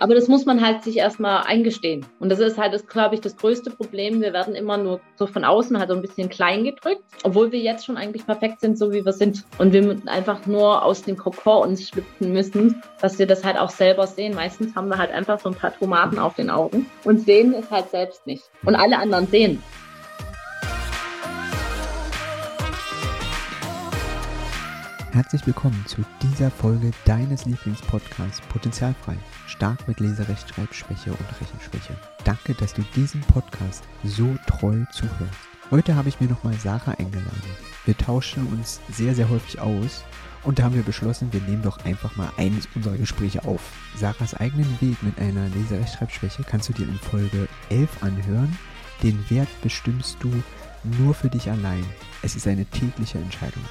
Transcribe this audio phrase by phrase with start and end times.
[0.00, 2.06] Aber das muss man halt sich erstmal eingestehen.
[2.20, 4.20] Und das ist halt, das, glaube ich, das größte Problem.
[4.20, 7.58] Wir werden immer nur so von außen halt so ein bisschen klein gedrückt, obwohl wir
[7.58, 9.44] jetzt schon eigentlich perfekt sind, so wie wir sind.
[9.58, 13.70] Und wir einfach nur aus dem Kokon uns schlüpfen müssen, dass wir das halt auch
[13.70, 14.34] selber sehen.
[14.36, 17.68] Meistens haben wir halt einfach so ein paar Tomaten auf den Augen und sehen es
[17.70, 18.44] halt selbst nicht.
[18.64, 19.60] Und alle anderen sehen.
[25.10, 29.16] Herzlich willkommen zu dieser Folge deines Lieblingspodcasts Potenzialfrei.
[29.48, 31.96] Stark mit Leserechtschreibschwäche und Rechenschwäche.
[32.24, 35.38] Danke, dass du diesen Podcast so treu zuhörst.
[35.70, 37.42] Heute habe ich mir nochmal Sarah eingeladen.
[37.86, 40.04] Wir tauschen uns sehr, sehr häufig aus
[40.44, 43.60] und da haben wir beschlossen, wir nehmen doch einfach mal eines unserer Gespräche auf.
[43.96, 48.56] Sarahs eigenen Weg mit einer Leserechtschreibschwäche kannst du dir in Folge 11 anhören.
[49.02, 50.30] Den Wert bestimmst du
[50.98, 51.84] nur für dich allein.
[52.22, 53.64] Es ist eine tägliche Entscheidung.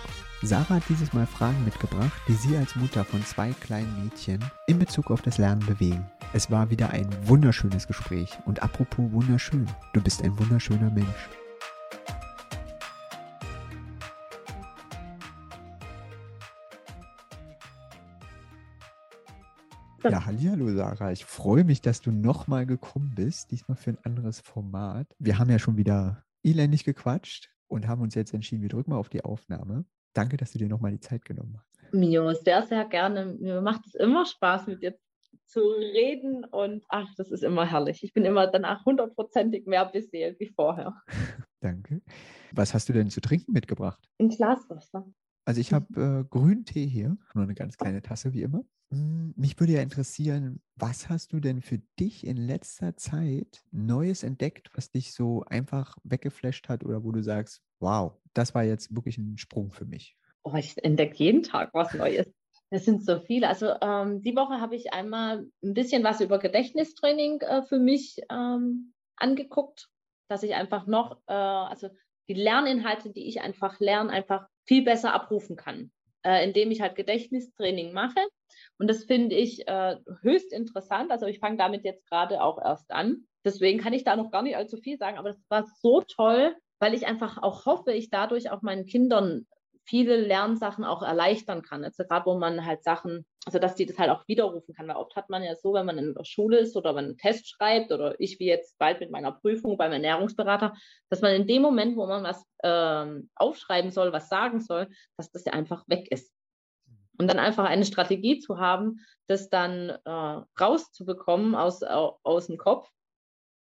[0.44, 4.78] Sarah hat dieses Mal Fragen mitgebracht, die sie als Mutter von zwei kleinen Mädchen in
[4.78, 6.06] Bezug auf das Lernen bewegen.
[6.32, 8.38] Es war wieder ein wunderschönes Gespräch.
[8.46, 11.30] Und apropos wunderschön, du bist ein wunderschöner Mensch.
[20.04, 21.12] Ja, hallo Sarah.
[21.12, 25.08] Ich freue mich, dass du nochmal gekommen bist, diesmal für ein anderes Format.
[25.18, 28.98] Wir haben ja schon wieder elendig gequatscht und haben uns jetzt entschieden, wir drücken mal
[28.98, 29.86] auf die Aufnahme.
[30.18, 31.94] Danke, dass du dir nochmal die Zeit genommen hast.
[31.94, 33.38] Mio, sehr, sehr gerne.
[33.40, 34.98] Mir macht es immer Spaß, mit dir
[35.46, 38.04] zu reden und ach, das ist immer herrlich.
[38.04, 40.96] Ich bin immer danach hundertprozentig mehr beseelt wie vorher.
[41.62, 42.02] Danke.
[42.52, 44.10] Was hast du denn zu trinken mitgebracht?
[44.20, 45.06] Ein Glas Wasser.
[45.48, 48.66] Also ich habe äh, Grüntee hier, nur eine ganz kleine Tasse wie immer.
[48.92, 54.24] Hm, mich würde ja interessieren, was hast du denn für dich in letzter Zeit Neues
[54.24, 58.94] entdeckt, was dich so einfach weggeflasht hat oder wo du sagst, wow, das war jetzt
[58.94, 60.18] wirklich ein Sprung für mich?
[60.44, 62.30] Oh, ich entdecke jeden Tag was Neues.
[62.70, 63.48] Es sind so viele.
[63.48, 68.18] Also ähm, die Woche habe ich einmal ein bisschen was über Gedächtnistraining äh, für mich
[68.30, 69.88] ähm, angeguckt,
[70.28, 71.88] dass ich einfach noch, äh, also
[72.28, 75.92] die Lerninhalte, die ich einfach lerne, einfach viel besser abrufen kann,
[76.24, 78.20] äh, indem ich halt Gedächtnistraining mache.
[78.78, 81.12] Und das finde ich äh, höchst interessant.
[81.12, 83.28] Also ich fange damit jetzt gerade auch erst an.
[83.44, 86.56] Deswegen kann ich da noch gar nicht allzu viel sagen, aber das war so toll,
[86.80, 89.48] weil ich einfach auch hoffe, ich dadurch auch meinen Kindern
[89.86, 91.84] viele Lernsachen auch erleichtern kann.
[91.84, 94.90] Also gerade wo man halt Sachen, also dass die das halt auch widerrufen kann.
[94.90, 97.06] Weil oft hat man ja so, wenn man in der Schule ist oder wenn man
[97.06, 100.74] einen Test schreibt oder ich wie jetzt bald mit meiner Prüfung beim Ernährungsberater,
[101.10, 105.32] dass man in dem Moment, wo man was ähm, aufschreiben soll, was sagen soll, dass
[105.32, 106.34] das ja einfach weg ist.
[107.18, 112.90] Und dann einfach eine Strategie zu haben, das dann äh, rauszubekommen aus, aus dem Kopf,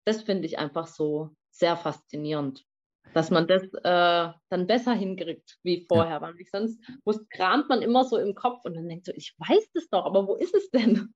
[0.06, 2.64] das finde ich einfach so sehr faszinierend
[3.12, 6.16] dass man das äh, dann besser hinkriegt wie vorher.
[6.16, 6.20] Ja.
[6.22, 9.70] Weil sonst muss, kramt man immer so im Kopf und dann denkt so, ich weiß
[9.74, 11.14] das doch, aber wo ist es denn?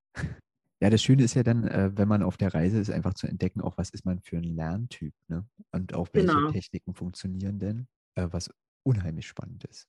[0.81, 3.26] Ja, das Schöne ist ja dann, äh, wenn man auf der Reise ist, einfach zu
[3.26, 5.44] entdecken, auch was ist man für ein Lerntyp ne?
[5.72, 6.50] und auch welche genau.
[6.53, 8.50] Techniken funktionieren denn, äh, was
[8.84, 9.88] unheimlich spannend ist.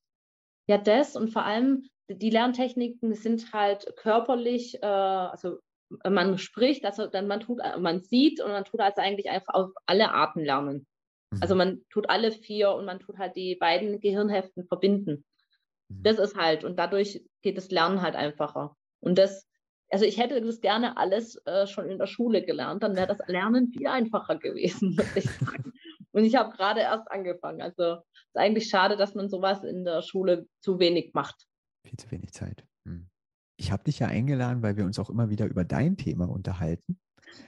[0.67, 5.59] Ja, das und vor allem die Lerntechniken sind halt körperlich, äh, also
[6.07, 9.71] man spricht, also dann man tut, man sieht und man tut also eigentlich einfach auf
[9.85, 10.87] alle Arten lernen.
[11.39, 11.57] Also mhm.
[11.57, 15.25] man tut alle vier und man tut halt die beiden Gehirnhälften verbinden.
[15.89, 16.03] Mhm.
[16.03, 18.75] Das ist halt, und dadurch geht das Lernen halt einfacher.
[18.99, 19.47] Und das,
[19.89, 23.19] also ich hätte das gerne alles äh, schon in der Schule gelernt, dann wäre das
[23.27, 25.73] Lernen viel einfacher gewesen, muss ich sagen.
[26.11, 27.61] Und ich habe gerade erst angefangen.
[27.61, 31.45] Also es ist eigentlich schade, dass man sowas in der Schule zu wenig macht.
[31.85, 32.65] Viel zu wenig Zeit.
[32.87, 33.09] Hm.
[33.57, 36.99] Ich habe dich ja eingeladen, weil wir uns auch immer wieder über dein Thema unterhalten.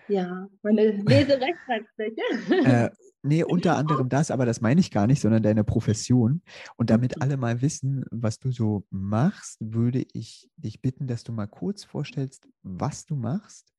[0.08, 2.22] Ja, meine Leserechtschreibschwäche.
[2.66, 2.90] äh,
[3.24, 6.42] Nee, unter anderem das, aber das meine ich gar nicht, sondern deine Profession.
[6.76, 7.22] Und damit mhm.
[7.22, 11.84] alle mal wissen, was du so machst, würde ich dich bitten, dass du mal kurz
[11.84, 13.72] vorstellst, was du machst,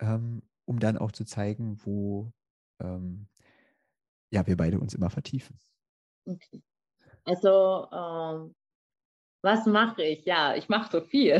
[0.00, 2.32] ähm, um dann auch zu zeigen, wo
[2.80, 3.28] ähm,
[4.32, 5.58] ja, wir beide uns immer vertiefen.
[6.24, 6.62] Okay.
[7.24, 8.54] Also, ähm,
[9.42, 10.24] was mache ich?
[10.24, 11.38] Ja, ich mache so viel.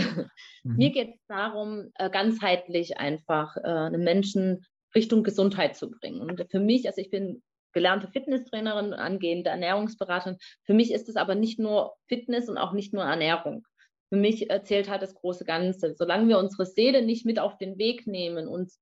[0.62, 0.76] Mhm.
[0.76, 6.20] Mir geht es darum, äh, ganzheitlich einfach äh, einem Menschen Richtung Gesundheit zu bringen.
[6.20, 7.42] Und für mich, also ich bin
[7.72, 10.38] gelernte Fitnesstrainerin, angehende Ernährungsberaterin.
[10.64, 13.64] Für mich ist es aber nicht nur Fitness und auch nicht nur Ernährung.
[14.08, 15.94] Für mich erzählt halt das große Ganze.
[15.94, 18.72] Solange wir unsere Seele nicht mit auf den Weg nehmen und,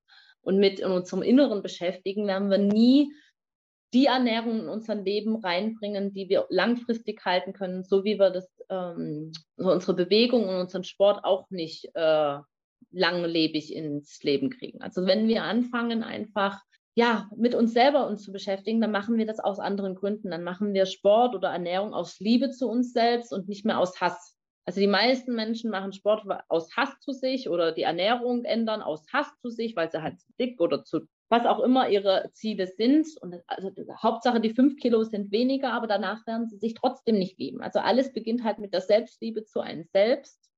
[0.40, 3.12] und mit unserem Inneren beschäftigen, werden wir nie
[3.92, 8.48] die Ernährung in unser Leben reinbringen, die wir langfristig halten können, so wie wir das
[8.70, 12.38] ähm, unsere Bewegung und unseren Sport auch nicht äh,
[12.90, 14.80] langlebig ins Leben kriegen.
[14.80, 16.60] Also wenn wir anfangen, einfach
[16.98, 20.32] ja, mit uns selber uns zu beschäftigen, dann machen wir das aus anderen Gründen.
[20.32, 24.00] Dann machen wir Sport oder Ernährung aus Liebe zu uns selbst und nicht mehr aus
[24.00, 24.36] Hass.
[24.64, 29.06] Also die meisten Menschen machen Sport aus Hass zu sich oder die Ernährung ändern aus
[29.12, 32.66] Hass zu sich, weil sie halt zu dick oder zu was auch immer ihre Ziele
[32.66, 33.06] sind.
[33.20, 33.70] Und also
[34.02, 37.60] Hauptsache die fünf Kilo sind weniger, aber danach werden sie sich trotzdem nicht lieben.
[37.60, 40.50] Also alles beginnt halt mit der Selbstliebe zu einem selbst.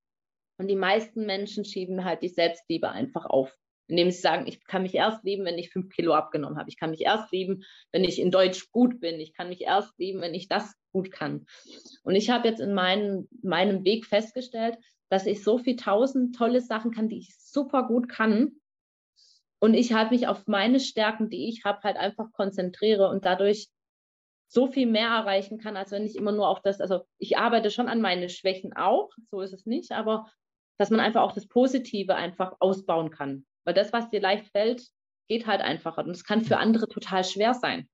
[0.57, 3.55] Und die meisten Menschen schieben halt die Selbstliebe einfach auf
[3.91, 6.69] indem sie sagen, ich kann mich erst lieben, wenn ich fünf Kilo abgenommen habe.
[6.69, 9.19] Ich kann mich erst lieben, wenn ich in Deutsch gut bin.
[9.19, 11.45] Ich kann mich erst lieben, wenn ich das gut kann.
[12.03, 14.77] Und ich habe jetzt in meinem, meinem Weg festgestellt,
[15.09, 18.60] dass ich so viel tausend tolle Sachen kann, die ich super gut kann.
[19.61, 23.69] Und ich halt mich auf meine Stärken, die ich habe, halt einfach konzentriere und dadurch
[24.47, 27.69] so viel mehr erreichen kann, als wenn ich immer nur auf das, also ich arbeite
[27.69, 30.29] schon an meine Schwächen auch, so ist es nicht, aber
[30.77, 33.45] dass man einfach auch das Positive einfach ausbauen kann.
[33.63, 34.83] Weil das, was dir leicht fällt,
[35.27, 36.03] geht halt einfacher.
[36.03, 37.87] Und es kann für andere total schwer sein.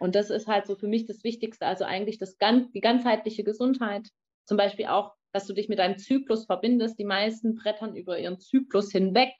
[0.00, 1.66] Und das ist halt so für mich das Wichtigste.
[1.66, 4.08] Also eigentlich das, die ganzheitliche Gesundheit.
[4.44, 6.98] Zum Beispiel auch, dass du dich mit deinem Zyklus verbindest.
[6.98, 9.32] Die meisten brettern über ihren Zyklus hinweg.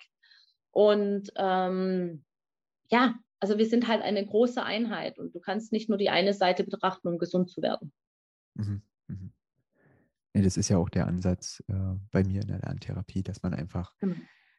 [0.77, 2.23] Und ähm,
[2.91, 6.35] ja, also wir sind halt eine große Einheit und du kannst nicht nur die eine
[6.35, 7.95] Seite betrachten, um gesund zu werden.
[8.55, 8.83] Mhm.
[9.07, 9.33] Mhm.
[10.35, 13.55] Ja, das ist ja auch der Ansatz äh, bei mir in der Lerntherapie, dass man
[13.55, 14.17] einfach genau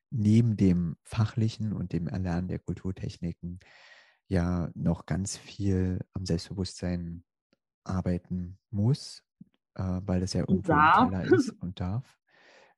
[0.10, 3.60] neben dem fachlichen und dem Erlernen der Kulturtechniken
[4.28, 7.24] ja noch ganz viel am Selbstbewusstsein
[7.84, 9.24] arbeiten muss,
[9.76, 12.18] äh, weil das ja irgendwo ein Teller ist und darf.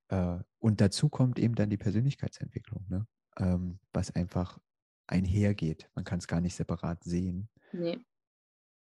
[0.10, 3.08] Äh, und dazu kommt eben dann die Persönlichkeitsentwicklung, ne?
[3.38, 4.60] Ähm, was einfach
[5.08, 5.90] einhergeht.
[5.96, 7.50] Man kann es gar nicht separat sehen.
[7.72, 8.00] Nee.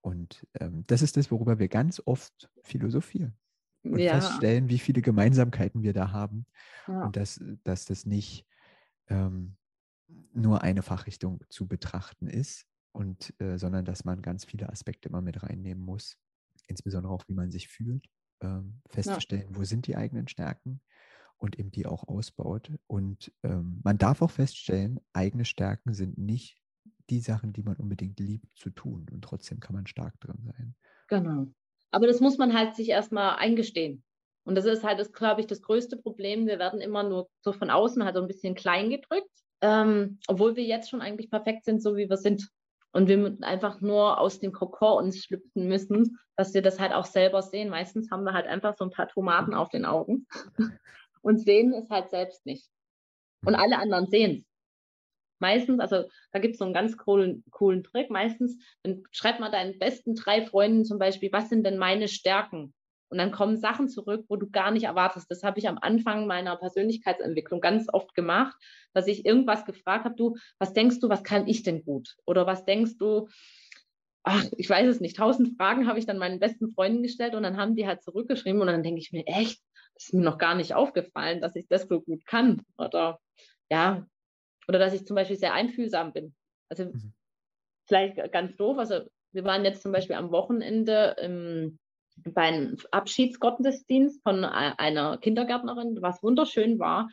[0.01, 3.37] Und ähm, das ist das, worüber wir ganz oft philosophieren
[3.83, 4.19] und ja.
[4.19, 6.45] feststellen, wie viele Gemeinsamkeiten wir da haben
[6.87, 7.03] ja.
[7.03, 8.45] und dass, dass das nicht
[9.07, 9.57] ähm,
[10.33, 15.21] nur eine Fachrichtung zu betrachten ist und äh, sondern dass man ganz viele Aspekte immer
[15.21, 16.17] mit reinnehmen muss,
[16.67, 18.07] insbesondere auch wie man sich fühlt,
[18.41, 19.57] ähm, festzustellen, ja.
[19.57, 20.81] wo sind die eigenen Stärken
[21.37, 22.71] und eben die auch ausbaut.
[22.87, 26.57] Und ähm, man darf auch feststellen, eigene Stärken sind nicht
[27.09, 30.75] die Sachen, die man unbedingt liebt zu tun und trotzdem kann man stark drin sein.
[31.07, 31.47] Genau.
[31.91, 34.03] Aber das muss man halt sich erstmal eingestehen.
[34.43, 36.47] Und das ist halt, glaube ich, das größte Problem.
[36.47, 39.29] Wir werden immer nur so von außen halt so ein bisschen klein gedrückt,
[39.61, 42.49] ähm, obwohl wir jetzt schon eigentlich perfekt sind, so wie wir sind.
[42.93, 47.05] Und wir einfach nur aus dem Kokon uns schlüpfen müssen, dass wir das halt auch
[47.05, 47.69] selber sehen.
[47.69, 50.25] Meistens haben wir halt einfach so ein paar Tomaten auf den Augen
[51.27, 52.69] und sehen es halt selbst nicht.
[53.45, 54.45] Und alle anderen sehen es.
[55.39, 58.09] Meistens, also da gibt es so einen ganz coolen, coolen Trick.
[58.09, 58.57] Meistens
[59.11, 62.73] schreib mal deinen besten drei Freunden zum Beispiel, was sind denn meine Stärken?
[63.09, 65.29] Und dann kommen Sachen zurück, wo du gar nicht erwartest.
[65.29, 68.57] Das habe ich am Anfang meiner Persönlichkeitsentwicklung ganz oft gemacht,
[68.93, 72.15] dass ich irgendwas gefragt habe, du, was denkst du, was kann ich denn gut?
[72.25, 73.27] Oder was denkst du,
[74.23, 77.43] ach, ich weiß es nicht, tausend Fragen habe ich dann meinen besten Freunden gestellt und
[77.43, 79.61] dann haben die halt zurückgeschrieben und dann denke ich mir, echt,
[79.97, 82.61] ist mir noch gar nicht aufgefallen, dass ich das so gut kann.
[82.77, 83.19] Oder
[83.69, 84.05] ja,
[84.67, 86.35] oder dass ich zum Beispiel sehr einfühlsam bin.
[86.69, 87.13] Also mhm.
[87.87, 88.77] vielleicht ganz doof.
[88.77, 89.01] Also
[89.31, 91.79] wir waren jetzt zum Beispiel am Wochenende im,
[92.23, 97.09] beim Abschiedsgottesdienst von einer Kindergärtnerin, was wunderschön war.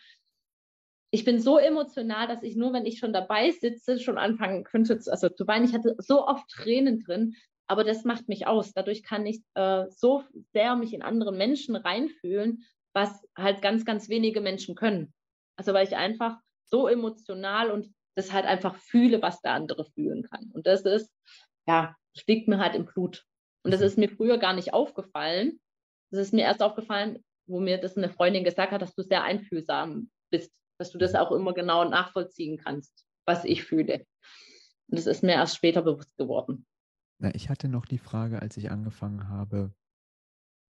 [1.10, 4.98] Ich bin so emotional, dass ich nur, wenn ich schon dabei sitze, schon anfangen könnte,
[5.06, 5.64] also zu weinen.
[5.64, 7.36] Ich hatte so oft Tränen drin,
[7.68, 8.72] aber das macht mich aus.
[8.72, 14.08] Dadurch kann ich äh, so sehr mich in andere Menschen reinfühlen, was halt ganz, ganz
[14.08, 15.12] wenige Menschen können.
[15.56, 20.22] Also weil ich einfach so emotional und das halt einfach fühle, was der andere fühlen
[20.22, 20.50] kann.
[20.52, 21.12] Und das ist,
[21.66, 23.24] ja, das liegt mir halt im Blut.
[23.64, 23.86] Und das mhm.
[23.86, 25.60] ist mir früher gar nicht aufgefallen.
[26.10, 29.24] Das ist mir erst aufgefallen, wo mir das eine Freundin gesagt hat, dass du sehr
[29.24, 31.18] einfühlsam bist, dass du das mhm.
[31.18, 34.06] auch immer genau nachvollziehen kannst, was ich fühle.
[34.88, 36.66] Und das ist mir erst später bewusst geworden.
[37.18, 39.72] Na, ich hatte noch die Frage, als ich angefangen habe,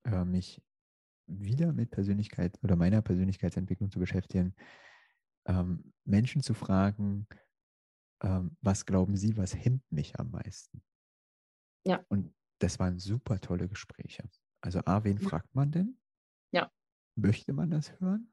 [0.06, 0.62] äh, mich
[1.26, 4.54] wieder mit Persönlichkeit oder meiner Persönlichkeitsentwicklung zu beschäftigen,
[5.46, 7.26] ähm, Menschen zu fragen,
[8.22, 10.82] ähm, was glauben Sie, was hemmt mich am meisten?
[11.86, 12.04] Ja.
[12.08, 14.28] Und das waren super tolle Gespräche.
[14.60, 15.98] Also A, wen fragt man denn?
[16.52, 16.70] Ja.
[17.16, 18.32] Möchte man das hören?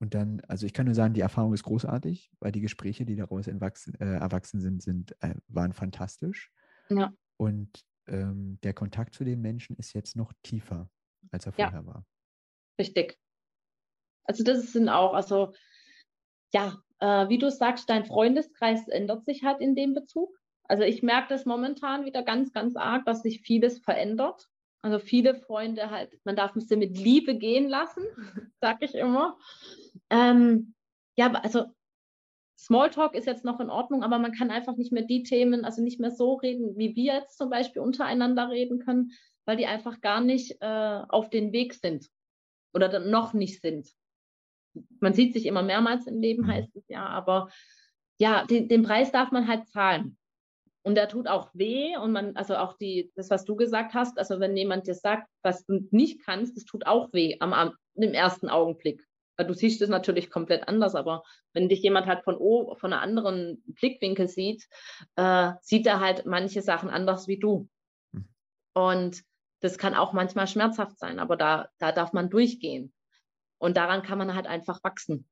[0.00, 3.14] Und dann, also ich kann nur sagen, die Erfahrung ist großartig, weil die Gespräche, die
[3.14, 6.50] daraus entwachsen, äh, erwachsen sind, sind äh, waren fantastisch.
[6.88, 7.12] Ja.
[7.36, 10.90] Und ähm, der Kontakt zu den Menschen ist jetzt noch tiefer,
[11.32, 11.86] als er vorher ja.
[11.86, 12.06] war.
[12.78, 13.18] Richtig.
[14.24, 15.52] Also das sind auch, also
[16.52, 20.38] ja, äh, wie du sagst, dein Freundeskreis ändert sich halt in dem Bezug.
[20.64, 24.48] Also ich merke das momentan wieder ganz, ganz arg, dass sich vieles verändert.
[24.82, 28.04] Also viele Freunde halt, man darf sie mit Liebe gehen lassen,
[28.60, 29.38] sag ich immer.
[30.10, 30.74] Ähm,
[31.16, 31.66] ja, also
[32.58, 35.82] Smalltalk ist jetzt noch in Ordnung, aber man kann einfach nicht mehr die Themen, also
[35.82, 39.12] nicht mehr so reden, wie wir jetzt zum Beispiel untereinander reden können,
[39.44, 42.08] weil die einfach gar nicht äh, auf den Weg sind.
[42.74, 43.90] oder noch nicht sind.
[45.00, 46.48] Man sieht sich immer mehrmals im Leben, mhm.
[46.48, 47.50] heißt es ja, aber
[48.18, 50.16] ja, den, den Preis darf man halt zahlen.
[50.84, 54.18] Und der tut auch weh und man, also auch die, das, was du gesagt hast,
[54.18, 57.74] also wenn jemand dir sagt, was du nicht kannst, das tut auch weh am, am
[57.94, 59.06] im ersten Augenblick.
[59.36, 61.22] Weil du siehst es natürlich komplett anders, aber
[61.52, 64.66] wenn dich jemand halt von, o, von einem anderen Blickwinkel sieht,
[65.16, 67.68] äh, sieht er halt manche Sachen anders wie du.
[68.12, 68.28] Mhm.
[68.74, 69.22] Und
[69.62, 72.92] das kann auch manchmal schmerzhaft sein, aber da, da darf man durchgehen.
[73.58, 75.28] Und daran kann man halt einfach wachsen.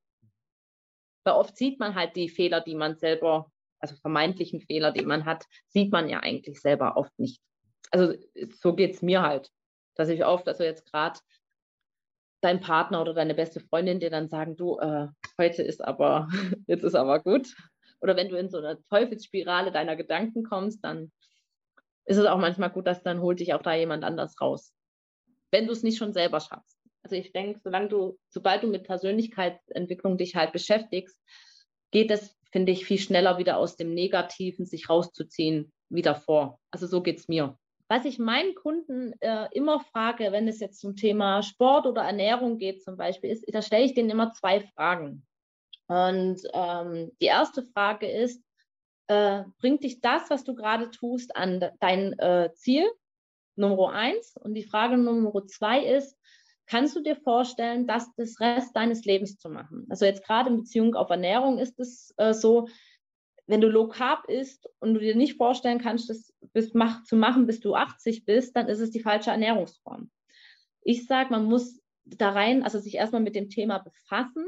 [1.25, 5.25] Weil oft sieht man halt die Fehler, die man selber, also vermeintlichen Fehler, die man
[5.25, 7.43] hat, sieht man ja eigentlich selber oft nicht.
[7.91, 8.15] Also
[8.55, 9.51] so geht es mir halt,
[9.97, 11.19] dass ich oft, also jetzt gerade
[12.41, 15.09] dein Partner oder deine beste Freundin dir dann sagen, du, äh,
[15.39, 16.29] heute ist aber,
[16.69, 17.53] jetzt ist aber gut.
[18.01, 21.11] Oder wenn du in so eine Teufelsspirale deiner Gedanken kommst, dann
[22.05, 24.73] ist es auch manchmal gut, dass dann holt dich auch da jemand anders raus.
[25.51, 26.79] Wenn du es nicht schon selber schaffst.
[27.03, 31.19] Also ich denke, solange du, sobald du mit Persönlichkeitsentwicklung dich halt beschäftigst,
[31.91, 36.61] geht es, finde ich, viel schneller wieder aus dem Negativen sich rauszuziehen, wieder vor.
[36.71, 37.59] Also so geht es mir.
[37.89, 42.59] Was ich meinen Kunden äh, immer frage, wenn es jetzt zum Thema Sport oder Ernährung
[42.59, 45.27] geht zum Beispiel, ist, da stelle ich denen immer zwei Fragen.
[45.89, 48.45] Und ähm, die erste Frage ist,
[49.11, 52.89] äh, bringt dich das, was du gerade tust, an dein äh, Ziel,
[53.57, 54.37] Nummer eins.
[54.37, 56.17] Und die Frage Nummer zwei ist,
[56.67, 59.85] kannst du dir vorstellen, das das Rest deines Lebens zu machen?
[59.91, 62.69] Also jetzt gerade in Beziehung auf Ernährung ist es äh, so,
[63.49, 67.17] wenn du Low Carb isst und du dir nicht vorstellen kannst, das bis, mach, zu
[67.17, 70.09] machen, bis du 80 bist, dann ist es die falsche Ernährungsform.
[70.83, 74.45] Ich sage, man muss da rein, also sich erstmal mit dem Thema befassen,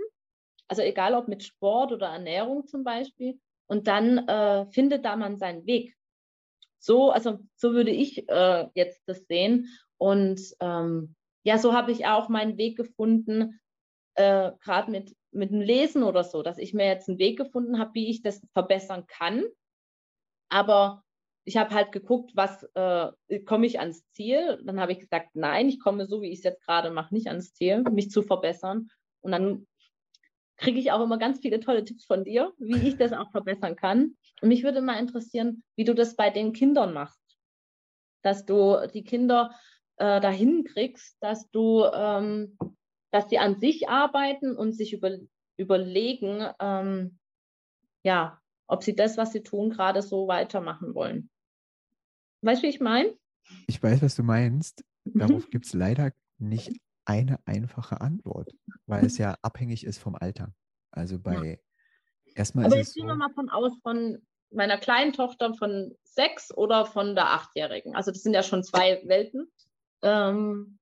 [0.69, 3.40] also egal ob mit Sport oder Ernährung zum Beispiel,
[3.73, 5.97] und dann äh, findet da man seinen Weg.
[6.79, 9.67] So, also so würde ich äh, jetzt das sehen.
[9.97, 13.61] Und ähm, ja, so habe ich auch meinen Weg gefunden,
[14.14, 17.79] äh, gerade mit, mit dem Lesen oder so, dass ich mir jetzt einen Weg gefunden
[17.79, 19.43] habe, wie ich das verbessern kann.
[20.50, 21.02] Aber
[21.45, 24.61] ich habe halt geguckt, was äh, komme ich ans Ziel.
[24.67, 27.29] Dann habe ich gesagt, nein, ich komme so, wie ich es jetzt gerade mache, nicht
[27.29, 28.91] ans Ziel, mich zu verbessern.
[29.23, 29.67] Und dann
[30.57, 33.77] kriege ich auch immer ganz viele tolle Tipps von dir, wie ich das auch verbessern
[33.77, 34.17] kann.
[34.41, 37.21] Und mich würde mal interessieren, wie du das bei den Kindern machst.
[38.23, 39.55] Dass du die Kinder
[39.97, 42.57] äh, dahin kriegst, dass du, ähm,
[43.11, 45.19] dass sie an sich arbeiten und sich über,
[45.57, 47.19] überlegen, ähm,
[48.05, 51.31] ja, ob sie das, was sie tun, gerade so weitermachen wollen.
[52.43, 53.15] Weißt du, wie ich meine?
[53.67, 54.85] Ich weiß, was du meinst.
[55.05, 58.53] Darauf gibt es leider nicht eine einfache Antwort,
[58.87, 60.55] weil es ja abhängig ist vom Alter.
[60.91, 61.57] Also bei ja.
[62.35, 62.67] erstmal.
[62.67, 64.19] Aber jetzt gehen wir mal von aus von
[64.51, 67.97] meiner kleinen Tochter von sechs oder von der achtjährigen.
[67.97, 69.51] Also das sind ja schon zwei Welten.
[70.03, 70.79] Ähm,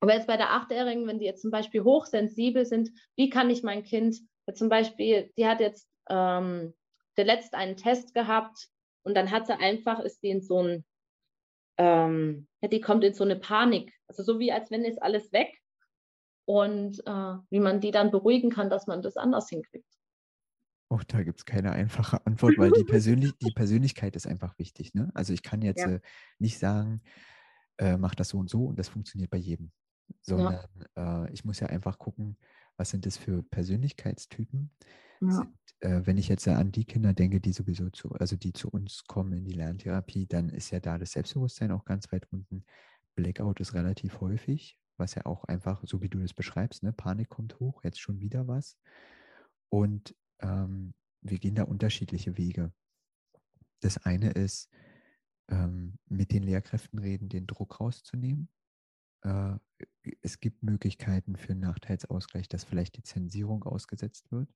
[0.00, 3.62] aber jetzt bei der achtjährigen, wenn die jetzt zum Beispiel hochsensibel sind, wie kann ich
[3.62, 4.16] mein Kind,
[4.54, 6.74] zum Beispiel, die hat jetzt ähm,
[7.16, 8.68] der letzte einen Test gehabt
[9.02, 10.84] und dann hat sie einfach, ist die in so ein
[11.80, 13.94] ähm, ja, die kommt in so eine Panik.
[14.10, 15.56] Also so wie als wenn ist alles weg
[16.44, 19.86] und äh, wie man die dann beruhigen kann, dass man das anders hinkriegt.
[20.88, 24.92] Oh, da gibt es keine einfache Antwort, weil die, Persönlich die Persönlichkeit ist einfach wichtig.
[24.94, 25.12] Ne?
[25.14, 25.92] Also ich kann jetzt ja.
[25.92, 26.00] äh,
[26.40, 27.02] nicht sagen,
[27.78, 29.70] äh, mach das so und so und das funktioniert bei jedem,
[30.22, 31.26] sondern ja.
[31.26, 32.36] äh, ich muss ja einfach gucken,
[32.76, 34.72] was sind das für Persönlichkeitstypen?
[35.20, 35.30] Ja.
[35.30, 38.68] Sind, äh, wenn ich jetzt an die Kinder denke, die sowieso zu, also die zu
[38.70, 42.64] uns kommen in die Lerntherapie, dann ist ja da das Selbstbewusstsein auch ganz weit unten.
[43.14, 47.28] Blackout ist relativ häufig, was ja auch einfach, so wie du das beschreibst, ne, Panik
[47.28, 48.76] kommt hoch, jetzt schon wieder was.
[49.68, 52.72] Und ähm, wir gehen da unterschiedliche Wege.
[53.80, 54.70] Das eine ist,
[55.48, 58.48] ähm, mit den Lehrkräften reden, den Druck rauszunehmen.
[59.22, 59.56] Äh,
[60.22, 64.52] es gibt Möglichkeiten für einen Nachteilsausgleich, dass vielleicht die Zensierung ausgesetzt wird.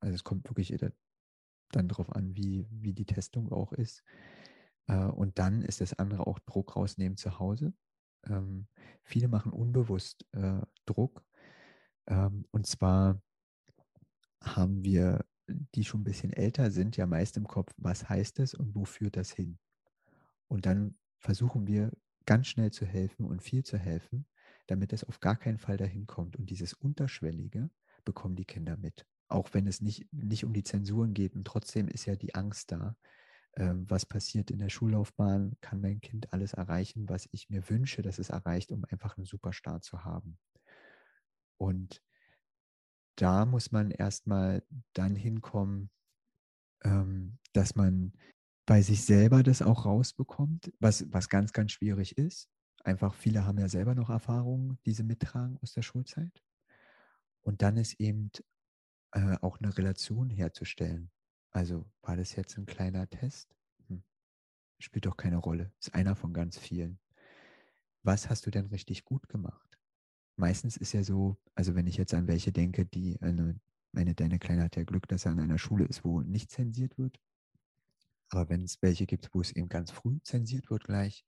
[0.00, 0.74] Also es kommt wirklich
[1.70, 4.02] dann darauf an, wie, wie die Testung auch ist.
[4.86, 7.72] Äh, und dann ist das andere auch Druck rausnehmen zu Hause.
[8.26, 8.66] Ähm,
[9.02, 11.24] viele machen unbewusst äh, Druck.
[12.06, 13.20] Ähm, und zwar
[14.42, 18.54] haben wir, die schon ein bisschen älter sind, ja meist im Kopf, was heißt es
[18.54, 19.58] und wo führt das hin?
[20.48, 21.90] Und dann versuchen wir
[22.26, 24.26] ganz schnell zu helfen und viel zu helfen,
[24.66, 26.36] damit es auf gar keinen Fall dahin kommt.
[26.36, 27.70] Und dieses Unterschwellige
[28.04, 29.06] bekommen die Kinder mit.
[29.28, 31.34] Auch wenn es nicht, nicht um die Zensuren geht.
[31.34, 32.96] Und trotzdem ist ja die Angst da.
[33.56, 35.56] Ähm, was passiert in der Schullaufbahn?
[35.60, 39.26] Kann mein Kind alles erreichen, was ich mir wünsche, dass es erreicht, um einfach einen
[39.26, 40.38] super Start zu haben?
[41.56, 42.02] Und
[43.16, 45.90] da muss man erstmal dann hinkommen,
[46.82, 48.12] ähm, dass man
[48.66, 52.48] bei sich selber das auch rausbekommt, was, was ganz, ganz schwierig ist.
[52.82, 56.42] Einfach viele haben ja selber noch Erfahrungen, die sie mittragen aus der Schulzeit.
[57.42, 58.30] Und dann ist eben
[59.12, 61.10] äh, auch eine Relation herzustellen.
[61.54, 63.54] Also war das jetzt ein kleiner Test?
[63.88, 64.02] Hm.
[64.80, 65.72] Spielt doch keine Rolle.
[65.80, 66.98] Ist einer von ganz vielen.
[68.02, 69.78] Was hast du denn richtig gut gemacht?
[70.36, 73.60] Meistens ist ja so, also wenn ich jetzt an welche denke, die, eine,
[73.92, 76.98] meine, deine Kleine hat ja Glück, dass er an einer Schule ist, wo nicht zensiert
[76.98, 77.20] wird.
[78.30, 81.24] Aber wenn es welche gibt, wo es eben ganz früh zensiert wird gleich,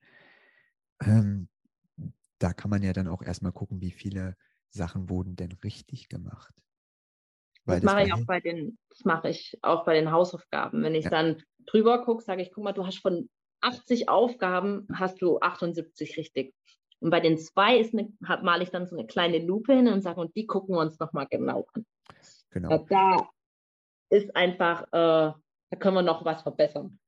[1.00, 1.48] ähm,
[2.38, 4.36] da kann man ja dann auch erstmal gucken, wie viele
[4.70, 6.54] Sachen wurden denn richtig gemacht.
[7.66, 10.82] Das mache ich auch bei den, das mache ich auch bei den Hausaufgaben.
[10.82, 11.10] Wenn ich ja.
[11.10, 13.28] dann drüber gucke, sage ich, guck mal, du hast von
[13.60, 16.54] 80 Aufgaben, hast du 78 richtig.
[17.00, 20.02] Und bei den zwei ist eine, male ich dann so eine kleine Lupe hin und
[20.02, 21.84] sage, und die gucken wir uns nochmal genau an.
[22.50, 22.86] Genau.
[22.88, 23.28] Da
[24.08, 25.32] ist einfach, äh,
[25.70, 26.98] da können wir noch was verbessern.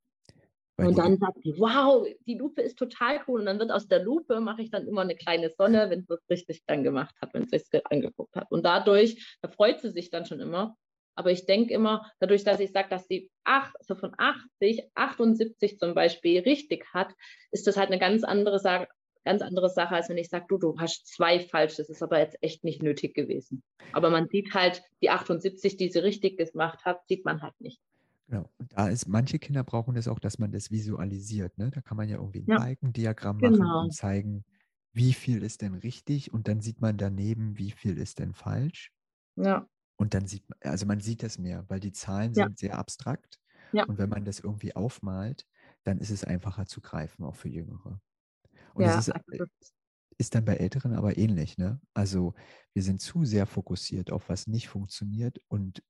[0.78, 3.40] Und dann sagt die, wow, die Lupe ist total cool.
[3.40, 6.14] Und dann wird aus der Lupe, mache ich dann immer eine kleine Sonne, wenn sie
[6.14, 8.50] es richtig dann gemacht hat, wenn sie es angeguckt hat.
[8.50, 10.76] Und dadurch, da freut sie sich dann schon immer.
[11.16, 15.78] Aber ich denke immer, dadurch, dass ich sage, dass sie acht, also von 80, 78
[15.80, 17.12] zum Beispiel richtig hat,
[17.50, 18.86] ist das halt eine ganz andere Sache,
[19.24, 21.74] ganz andere Sache, als wenn ich sage, du, du hast zwei falsch.
[21.74, 23.64] Das ist aber jetzt echt nicht nötig gewesen.
[23.92, 27.80] Aber man sieht halt, die 78, die sie richtig gemacht hat, sieht man halt nicht.
[28.28, 28.50] Genau.
[28.58, 31.56] Und da ist, manche Kinder brauchen das auch, dass man das visualisiert.
[31.56, 31.70] Ne?
[31.70, 32.58] Da kann man ja irgendwie ein ja.
[32.58, 33.82] Balkendiagramm machen genau.
[33.84, 34.44] und zeigen,
[34.92, 38.92] wie viel ist denn richtig und dann sieht man daneben, wie viel ist denn falsch.
[39.36, 39.66] Ja.
[39.96, 42.44] Und dann sieht man, also man sieht das mehr, weil die Zahlen ja.
[42.44, 43.38] sind sehr abstrakt.
[43.72, 43.84] Ja.
[43.84, 45.46] Und wenn man das irgendwie aufmalt,
[45.84, 48.00] dann ist es einfacher zu greifen, auch für Jüngere.
[48.74, 49.20] Und ja, das ist,
[50.18, 51.58] ist dann bei Älteren aber ähnlich.
[51.58, 51.80] Ne?
[51.94, 52.34] Also
[52.74, 55.82] wir sind zu sehr fokussiert auf was nicht funktioniert und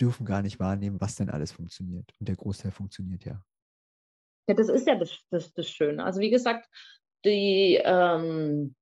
[0.00, 2.12] dürfen gar nicht wahrnehmen, was denn alles funktioniert.
[2.18, 3.42] Und der Großteil funktioniert ja.
[4.48, 6.04] Ja, das ist ja das, das, das Schöne.
[6.04, 6.68] Also wie gesagt,
[7.24, 8.74] die, ähm,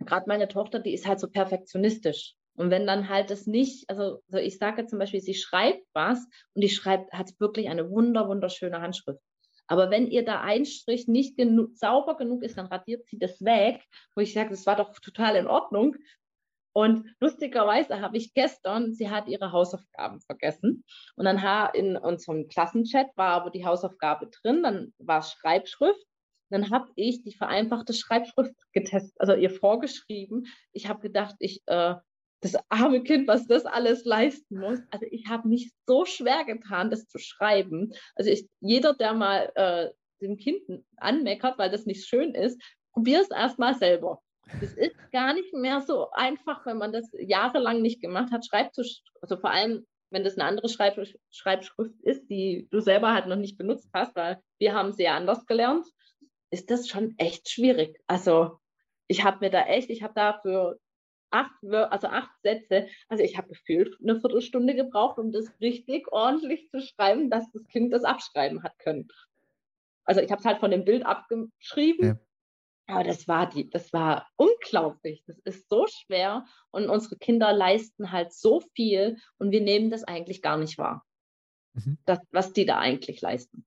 [0.00, 2.34] gerade meine Tochter, die ist halt so perfektionistisch.
[2.54, 6.18] Und wenn dann halt das nicht, also, also ich sage zum Beispiel, sie schreibt was
[6.54, 9.20] und die schreibt, hat wirklich eine wunder, wunderschöne Handschrift.
[9.68, 13.42] Aber wenn ihr da ein Strich nicht genug, sauber genug ist, dann radiert sie das
[13.42, 13.82] weg,
[14.14, 15.96] wo ich sage, das war doch total in Ordnung.
[16.72, 20.84] Und lustigerweise habe ich gestern, sie hat ihre Hausaufgaben vergessen.
[21.16, 21.42] Und dann
[21.74, 26.04] in unserem Klassenchat war aber die Hausaufgabe drin, dann war Schreibschrift.
[26.50, 30.46] Dann habe ich die vereinfachte Schreibschrift getestet, also ihr vorgeschrieben.
[30.72, 31.94] Ich habe gedacht, ich, äh,
[32.42, 34.80] das arme Kind, was das alles leisten muss.
[34.90, 37.92] Also ich habe mich so schwer getan, das zu schreiben.
[38.16, 40.62] Also ich, jeder, der mal äh, dem Kind
[40.96, 42.60] anmeckert, weil das nicht schön ist,
[42.92, 44.20] probier es erstmal selber.
[44.60, 49.02] Das ist gar nicht mehr so einfach, wenn man das jahrelang nicht gemacht hat, Schreibtisch,
[49.20, 51.00] also vor allem, wenn das eine andere Schreib
[51.30, 55.16] Schreibschrift ist, die du selber halt noch nicht benutzt hast, weil wir haben sie ja
[55.16, 55.86] anders gelernt,
[56.50, 57.98] ist das schon echt schwierig.
[58.06, 58.58] Also
[59.08, 60.78] ich habe mir da echt, ich habe dafür
[61.30, 66.68] acht, also acht Sätze, also ich habe gefühlt eine Viertelstunde gebraucht, um das richtig ordentlich
[66.68, 69.08] zu schreiben, dass das Kind das abschreiben hat können.
[70.04, 72.06] Also ich habe es halt von dem Bild abgeschrieben.
[72.06, 72.16] Ja
[72.92, 75.22] aber das war die, das war unglaublich.
[75.26, 80.04] Das ist so schwer und unsere Kinder leisten halt so viel und wir nehmen das
[80.04, 81.04] eigentlich gar nicht wahr,
[81.74, 81.98] mhm.
[82.04, 83.64] das, was die da eigentlich leisten.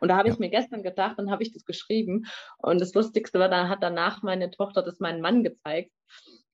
[0.00, 0.34] Und da habe ja.
[0.34, 2.26] ich mir gestern gedacht, dann habe ich das geschrieben.
[2.58, 5.92] Und das Lustigste war, da hat danach meine Tochter das meinem Mann gezeigt.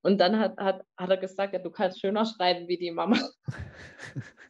[0.02, 3.16] Und dann hat, hat, hat er gesagt, ja, du kannst schöner schreiben wie die Mama.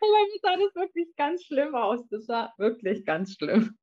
[0.00, 2.08] Und mir sah das wirklich ganz schlimm aus.
[2.08, 3.76] Das war wirklich ganz schlimm.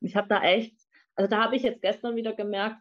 [0.00, 0.81] Ich habe da echt
[1.14, 2.76] also da habe ich jetzt gestern wieder gemerkt,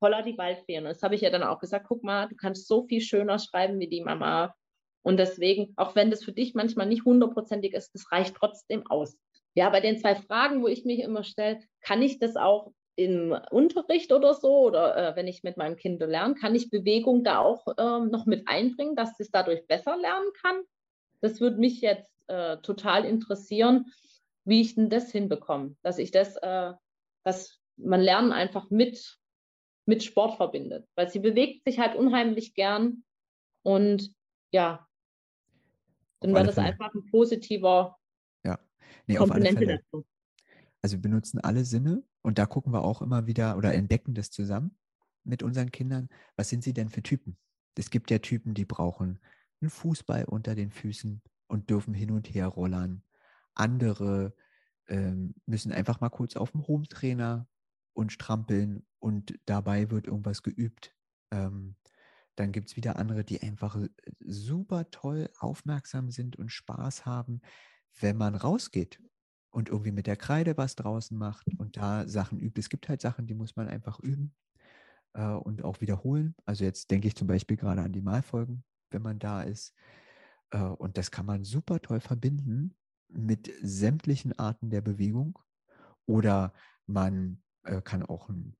[0.00, 0.78] holla die Waldfee.
[0.78, 3.38] Und das habe ich ja dann auch gesagt, guck mal, du kannst so viel schöner
[3.38, 4.54] schreiben wie die Mama.
[5.02, 9.16] Und deswegen, auch wenn das für dich manchmal nicht hundertprozentig ist, das reicht trotzdem aus.
[9.54, 13.36] Ja, bei den zwei Fragen, wo ich mich immer stelle, kann ich das auch im
[13.50, 17.38] Unterricht oder so oder äh, wenn ich mit meinem Kind lerne, kann ich Bewegung da
[17.38, 20.62] auch äh, noch mit einbringen, dass es dadurch besser lernen kann?
[21.20, 23.86] Das würde mich jetzt äh, total interessieren,
[24.44, 26.72] wie ich denn das hinbekomme, dass ich das, äh,
[27.22, 29.18] dass man Lernen einfach mit,
[29.86, 33.04] mit Sport verbindet, weil sie bewegt sich halt unheimlich gern
[33.62, 34.12] und
[34.50, 34.86] ja,
[36.20, 36.68] dann war das Fälle.
[36.68, 37.96] einfach ein positiver
[38.44, 38.58] ja.
[39.06, 40.04] nee, Komponente dazu.
[40.82, 44.30] Also wir benutzen alle Sinne und da gucken wir auch immer wieder oder entdecken das
[44.30, 44.76] zusammen
[45.24, 46.08] mit unseren Kindern.
[46.36, 47.36] Was sind sie denn für Typen?
[47.76, 49.20] Es gibt ja Typen, die brauchen
[49.60, 53.02] einen Fußball unter den Füßen und dürfen hin und her rollern.
[53.54, 54.34] Andere
[54.86, 57.46] ähm, müssen einfach mal kurz auf dem Home-Trainer
[57.98, 60.94] und strampeln und dabei wird irgendwas geübt.
[61.32, 61.74] Ähm,
[62.36, 63.88] dann gibt es wieder andere, die einfach äh,
[64.20, 67.40] super toll aufmerksam sind und Spaß haben,
[67.98, 69.02] wenn man rausgeht
[69.50, 72.60] und irgendwie mit der Kreide was draußen macht und da Sachen übt.
[72.60, 74.32] Es gibt halt Sachen, die muss man einfach üben
[75.14, 76.36] äh, und auch wiederholen.
[76.44, 79.74] Also jetzt denke ich zum Beispiel gerade an die Malfolgen, wenn man da ist.
[80.50, 82.76] Äh, und das kann man super toll verbinden
[83.08, 85.36] mit sämtlichen Arten der Bewegung.
[86.06, 86.52] Oder
[86.86, 88.56] man äh, kann auch einen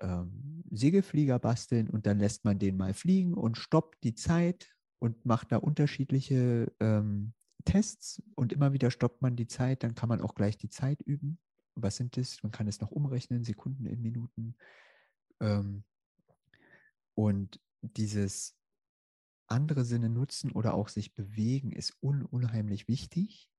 [0.00, 5.24] ähm, Segelflieger basteln und dann lässt man den mal fliegen und stoppt die Zeit und
[5.24, 7.32] macht da unterschiedliche ähm,
[7.64, 11.02] Tests und immer wieder stoppt man die Zeit, dann kann man auch gleich die Zeit
[11.02, 11.38] üben.
[11.74, 12.42] Was sind das?
[12.42, 14.56] Man kann es noch umrechnen, Sekunden in Minuten.
[15.40, 15.84] Ähm,
[17.14, 18.56] und dieses
[19.46, 23.50] andere Sinne nutzen oder auch sich bewegen ist un unheimlich wichtig,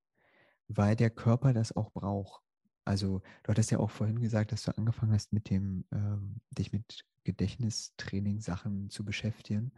[0.68, 2.44] weil der Körper das auch braucht.
[2.86, 6.72] Also du hattest ja auch vorhin gesagt, dass du angefangen hast, mit dem, ähm, dich
[6.72, 9.72] mit Gedächtnistraining-Sachen zu beschäftigen.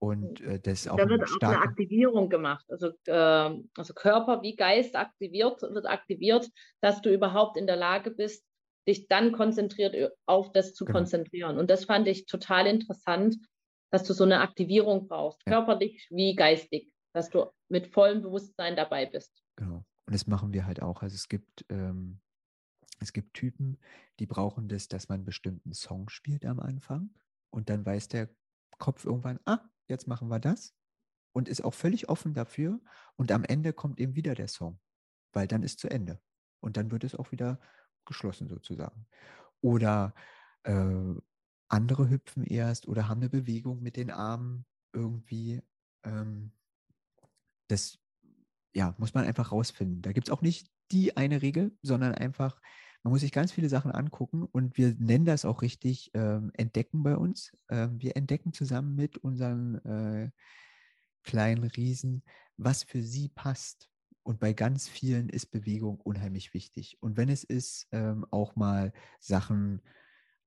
[0.00, 2.64] Und äh, das auch da wird auch eine Aktivierung gemacht.
[2.70, 6.48] Also, äh, also Körper wie Geist aktiviert, wird aktiviert,
[6.80, 8.46] dass du überhaupt in der Lage bist,
[8.86, 10.98] dich dann konzentriert auf das zu genau.
[10.98, 11.58] konzentrieren.
[11.58, 13.36] Und das fand ich total interessant,
[13.90, 15.54] dass du so eine Aktivierung brauchst, ja.
[15.54, 19.42] körperlich wie geistig, dass du mit vollem Bewusstsein dabei bist.
[19.56, 19.84] Genau.
[20.08, 21.02] Und das machen wir halt auch.
[21.02, 22.18] Also es gibt, ähm,
[22.98, 23.76] es gibt Typen,
[24.18, 27.10] die brauchen das, dass man einen bestimmten Song spielt am Anfang
[27.50, 28.30] und dann weiß der
[28.78, 30.74] Kopf irgendwann, ah, jetzt machen wir das
[31.32, 32.80] und ist auch völlig offen dafür.
[33.16, 34.80] Und am Ende kommt eben wieder der Song,
[35.34, 36.18] weil dann ist zu Ende.
[36.60, 37.60] Und dann wird es auch wieder
[38.06, 39.06] geschlossen sozusagen.
[39.60, 40.14] Oder
[40.62, 41.14] äh,
[41.68, 45.60] andere hüpfen erst oder haben eine Bewegung mit den Armen irgendwie.
[46.02, 46.52] Ähm,
[47.66, 47.98] das
[48.78, 50.02] ja, muss man einfach rausfinden.
[50.02, 52.60] Da gibt es auch nicht die eine Regel, sondern einfach,
[53.02, 57.02] man muss sich ganz viele Sachen angucken und wir nennen das auch richtig ähm, Entdecken
[57.02, 57.50] bei uns.
[57.68, 60.30] Ähm, wir entdecken zusammen mit unseren äh,
[61.24, 62.22] kleinen Riesen,
[62.56, 63.90] was für sie passt.
[64.22, 66.98] Und bei ganz vielen ist Bewegung unheimlich wichtig.
[67.00, 69.82] Und wenn es ist, ähm, auch mal Sachen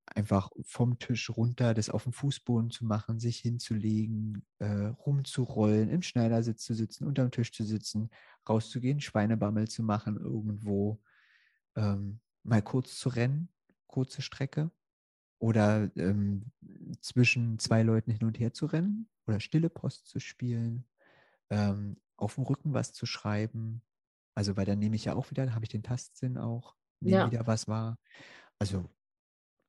[0.06, 6.02] einfach vom Tisch runter, das auf dem Fußboden zu machen, sich hinzulegen, äh, rumzurollen, im
[6.02, 8.10] Schneidersitz zu sitzen, unterm Tisch zu sitzen,
[8.48, 11.02] rauszugehen, Schweinebammel zu machen irgendwo,
[11.76, 13.50] ähm, mal kurz zu rennen,
[13.88, 14.72] kurze Strecke
[15.40, 16.52] oder ähm,
[17.02, 20.86] zwischen zwei Leuten hin und her zu rennen oder stille Post zu spielen,
[21.50, 23.82] ähm, auf dem Rücken was zu schreiben.
[24.36, 27.32] Also, weil dann nehme ich ja auch wieder, habe ich den Tastsinn auch, nehme ja.
[27.32, 27.98] wieder was wahr.
[28.60, 28.90] Also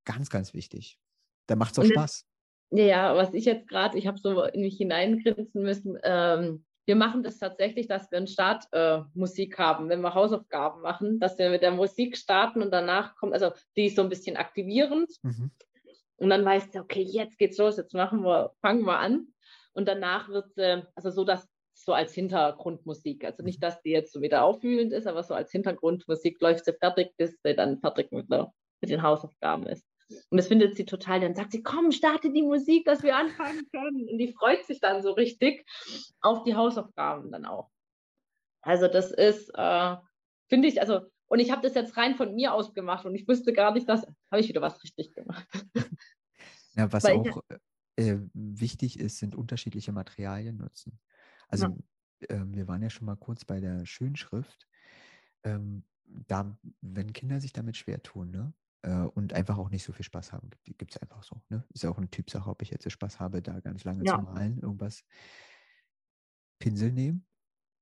[0.05, 0.99] ganz, ganz wichtig.
[1.47, 2.27] Da macht es auch Spaß.
[2.71, 7.23] Ja, was ich jetzt gerade, ich habe so in mich hineingrinsen müssen, ähm, wir machen
[7.23, 11.63] das tatsächlich, dass wir eine Startmusik äh, haben, wenn wir Hausaufgaben machen, dass wir mit
[11.63, 15.11] der Musik starten und danach kommt, also die ist so ein bisschen aktivierend.
[15.23, 15.51] Mhm.
[16.17, 19.29] Und dann weißt du, okay, jetzt geht's los, jetzt machen wir, fangen wir an.
[19.73, 23.63] Und danach wird äh, also so, dass so als Hintergrundmusik, also nicht, mhm.
[23.63, 27.39] dass die jetzt so wieder aufwühlend ist, aber so als Hintergrundmusik läuft sie fertig, bis
[27.43, 29.87] sie dann fertig mit, der, mit den Hausaufgaben ist.
[30.31, 31.21] Und das findet sie total.
[31.21, 34.09] Dann sagt sie, komm, starte die Musik, dass wir anfangen können.
[34.09, 35.65] Und die freut sich dann so richtig
[36.21, 37.71] auf die Hausaufgaben dann auch.
[38.63, 39.97] Also das ist, äh,
[40.49, 43.27] finde ich, also, und ich habe das jetzt rein von mir aus gemacht und ich
[43.27, 45.47] wusste gar nicht, dass, habe ich wieder was richtig gemacht.
[46.75, 47.43] Ja, was Weil auch
[47.97, 50.99] ich, äh, wichtig ist, sind unterschiedliche Materialien nutzen.
[51.49, 52.37] Also ja.
[52.37, 54.67] äh, wir waren ja schon mal kurz bei der Schönschrift.
[55.45, 58.53] Ähm, da, wenn Kinder sich damit schwer tun, ne?
[58.83, 60.51] Äh, und einfach auch nicht so viel Spaß haben.
[60.65, 61.41] Gibt es einfach so.
[61.49, 61.65] Ne?
[61.71, 64.17] Ist ja auch eine Typsache, ob ich jetzt Spaß habe, da ganz lange ja.
[64.17, 65.05] zu malen, irgendwas.
[66.59, 67.27] Pinsel nehmen,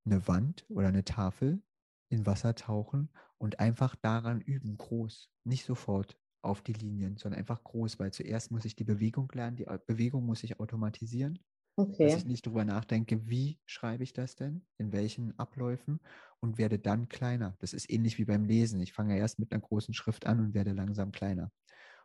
[0.06, 1.62] eine Wand oder eine Tafel
[2.08, 5.30] in Wasser tauchen und einfach daran üben, groß.
[5.44, 9.56] Nicht sofort auf die Linien, sondern einfach groß, weil zuerst muss ich die Bewegung lernen,
[9.56, 11.38] die Bewegung muss ich automatisieren
[11.80, 12.10] Okay.
[12.10, 16.00] Dass ich nicht darüber nachdenke, wie schreibe ich das denn, in welchen Abläufen
[16.40, 17.56] und werde dann kleiner.
[17.60, 18.80] Das ist ähnlich wie beim Lesen.
[18.80, 21.50] Ich fange erst mit einer großen Schrift an und werde langsam kleiner.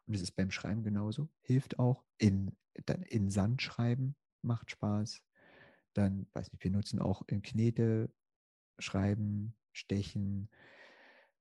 [0.05, 1.29] Und es ist beim Schreiben genauso.
[1.41, 2.55] Hilft auch in,
[3.09, 5.21] in Sand schreiben, macht Spaß.
[5.93, 8.09] Dann, weiß nicht, wir nutzen auch in Knete
[8.79, 10.49] schreiben, stechen,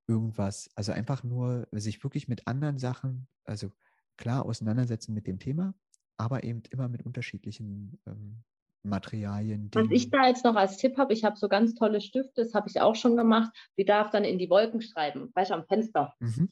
[0.07, 0.69] irgendwas.
[0.75, 3.71] Also einfach nur sich wirklich mit anderen Sachen, also
[4.17, 5.73] klar auseinandersetzen mit dem Thema,
[6.17, 8.43] aber eben immer mit unterschiedlichen ähm,
[8.83, 9.69] Materialien.
[9.73, 12.53] Was ich da jetzt noch als Tipp habe, ich habe so ganz tolle Stifte, das
[12.53, 15.65] habe ich auch schon gemacht, die darf dann in die Wolken schreiben, weißt du, am
[15.65, 16.13] Fenster.
[16.19, 16.49] Mhm.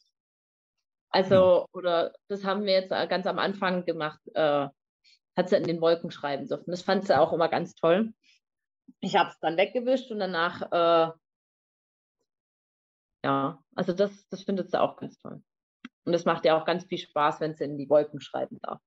[1.10, 1.66] Also, ja.
[1.74, 4.68] oder das haben wir jetzt äh, ganz am Anfang gemacht, äh,
[5.36, 6.72] hat sie in den Wolken schreiben dürfen.
[6.72, 8.14] Das fand sie auch immer ganz toll.
[9.00, 11.12] Ich habe es dann weggewischt und danach, äh,
[13.24, 15.42] ja, also das, das findet sie auch ganz toll.
[16.06, 18.82] Und das macht ja auch ganz viel Spaß, wenn sie in die Wolken schreiben darf.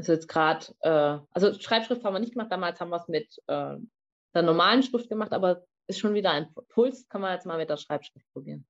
[0.00, 3.36] Also jetzt gerade, äh, also Schreibschrift haben wir nicht gemacht, damals haben wir es mit
[3.48, 3.76] äh,
[4.34, 7.68] der normalen Schrift gemacht, aber ist schon wieder ein Puls, kann man jetzt mal mit
[7.68, 8.66] der Schreibschrift probieren.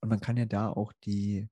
[0.00, 1.48] Und man kann ja da auch die,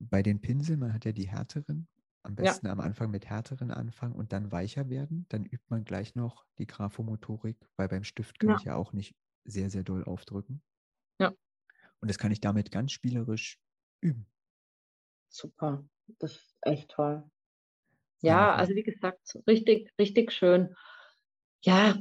[0.00, 1.86] bei den Pinseln, man hat ja die härteren,
[2.24, 2.72] am besten ja.
[2.72, 5.26] am Anfang mit härteren anfangen und dann weicher werden.
[5.28, 8.56] Dann übt man gleich noch die Graphomotorik, weil beim Stift kann ja.
[8.56, 9.14] ich ja auch nicht
[9.44, 10.60] sehr, sehr doll aufdrücken.
[11.20, 11.32] Ja.
[12.00, 13.60] Und das kann ich damit ganz spielerisch
[14.00, 14.26] üben.
[15.28, 15.84] Super,
[16.18, 17.22] das ist echt toll.
[18.22, 20.74] Ja, also wie gesagt, richtig, richtig schön.
[21.62, 21.96] Ja,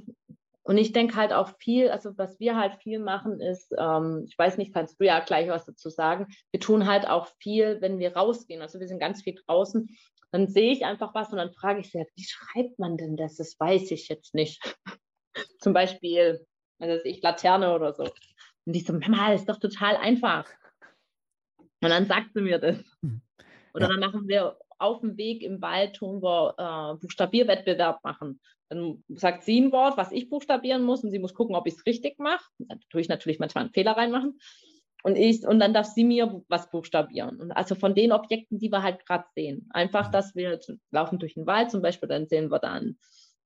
[0.64, 4.38] und ich denke halt auch viel, also was wir halt viel machen ist, ähm, ich
[4.38, 8.00] weiß nicht, kannst du ja gleich was dazu sagen, wir tun halt auch viel, wenn
[8.00, 9.88] wir rausgehen, also wir sind ganz viel draußen,
[10.32, 13.36] dann sehe ich einfach was und dann frage ich sie, wie schreibt man denn das?
[13.36, 14.60] Das weiß ich jetzt nicht.
[15.60, 16.46] Zum Beispiel,
[16.80, 18.04] also ich Laterne oder so.
[18.66, 20.50] Und ich so, Mama, ist doch total einfach.
[21.60, 22.78] Und dann sagt sie mir das.
[23.04, 23.22] Hm.
[23.76, 23.92] Oder ja.
[23.92, 28.40] dann machen wir auf dem Weg im Wald, tun wir äh, Buchstabierwettbewerb machen.
[28.70, 31.76] Dann sagt sie ein Wort, was ich buchstabieren muss, und sie muss gucken, ob ich
[31.76, 32.46] es richtig mache.
[32.58, 34.40] Da tue ich natürlich manchmal einen Fehler reinmachen.
[35.04, 37.40] Und, ich, und dann darf sie mir was buchstabieren.
[37.40, 39.70] Und also von den Objekten, die wir halt gerade sehen.
[39.70, 40.12] Einfach, mhm.
[40.14, 40.60] dass wir
[40.92, 42.98] laufen durch den Wald zum Beispiel, dann sehen wir dann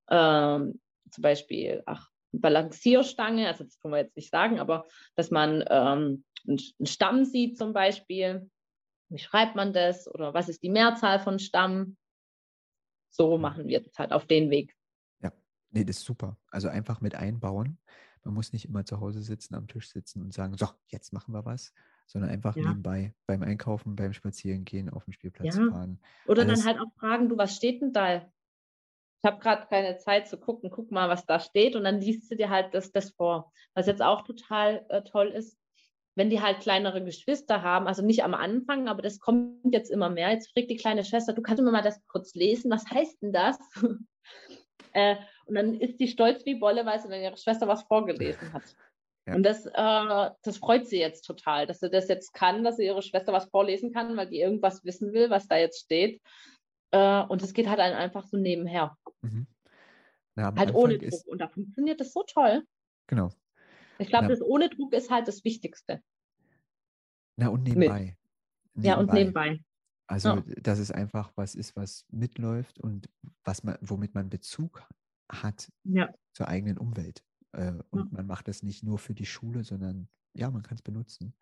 [0.10, 0.80] ähm,
[1.12, 6.24] zum Beispiel, ach, Balancierstange, also das können wir jetzt nicht sagen, aber dass man ähm,
[6.48, 8.50] einen Stamm sieht zum Beispiel.
[9.10, 10.08] Wie schreibt man das?
[10.08, 11.98] Oder was ist die Mehrzahl von Stamm?
[13.10, 14.76] So machen wir das halt auf den Weg.
[15.22, 15.32] Ja,
[15.72, 16.38] nee, das ist super.
[16.52, 17.80] Also einfach mit einbauen.
[18.24, 21.34] Man muss nicht immer zu Hause sitzen, am Tisch sitzen und sagen, so, jetzt machen
[21.34, 21.74] wir was,
[22.06, 22.68] sondern einfach ja.
[22.68, 25.70] nebenbei beim Einkaufen, beim Spazierengehen, auf dem Spielplatz ja.
[25.70, 26.00] fahren.
[26.28, 26.60] Oder Alles.
[26.60, 28.18] dann halt auch fragen, du, was steht denn da?
[28.18, 32.32] Ich habe gerade keine Zeit zu gucken, guck mal, was da steht und dann liest
[32.32, 33.52] du dir halt das, das vor.
[33.74, 35.59] Was jetzt auch total äh, toll ist,
[36.20, 40.10] wenn die halt kleinere Geschwister haben, also nicht am Anfang, aber das kommt jetzt immer
[40.10, 40.30] mehr.
[40.32, 43.32] Jetzt fragt die kleine Schwester, du kannst mir mal das kurz lesen, was heißt denn
[43.32, 43.58] das?
[44.92, 48.52] äh, und dann ist die stolz wie Bolle, weil sie dann ihre Schwester was vorgelesen
[48.52, 48.64] hat.
[49.30, 49.36] Ja.
[49.36, 52.86] Und das, äh, das freut sie jetzt total, dass sie das jetzt kann, dass sie
[52.86, 56.22] ihre Schwester was vorlesen kann, weil die irgendwas wissen will, was da jetzt steht.
[56.92, 58.98] Äh, und es geht halt einfach so nebenher.
[59.22, 59.48] Mhm.
[60.36, 61.28] Ja, halt Anfang ohne Druck.
[61.28, 62.64] Und da funktioniert das so toll.
[63.08, 63.30] Genau.
[64.00, 66.02] Ich glaube, das ohne Druck ist halt das Wichtigste.
[67.36, 68.18] Na, und nebenbei.
[68.74, 68.88] nebenbei.
[68.88, 69.60] Ja, und nebenbei.
[70.08, 70.44] Also, ja.
[70.62, 73.10] dass es einfach was ist, was mitläuft und
[73.44, 74.84] was man, womit man Bezug
[75.30, 76.12] hat ja.
[76.34, 77.24] zur eigenen Umwelt.
[77.52, 78.08] Äh, und ja.
[78.12, 81.36] man macht das nicht nur für die Schule, sondern ja, man kann es benutzen.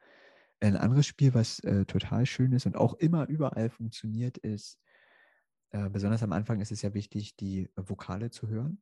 [0.59, 4.79] Ein anderes Spiel, was äh, total schön ist und auch immer überall funktioniert, ist,
[5.69, 8.81] äh, besonders am Anfang ist es ja wichtig, die Vokale zu hören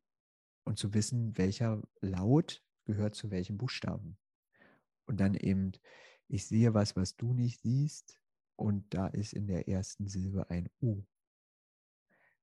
[0.64, 4.16] und zu wissen, welcher Laut gehört zu welchem Buchstaben.
[5.06, 5.72] Und dann eben,
[6.28, 8.18] ich sehe was, was du nicht siehst,
[8.56, 11.04] und da ist in der ersten Silbe ein U.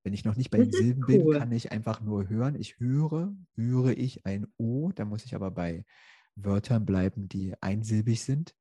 [0.03, 2.56] Wenn ich noch nicht bei den Silben bin, kann ich einfach nur hören.
[2.56, 5.86] Ich höre, höre ich ein O, dann muss ich aber bei
[6.36, 8.56] Wörtern bleiben, die einsilbig sind.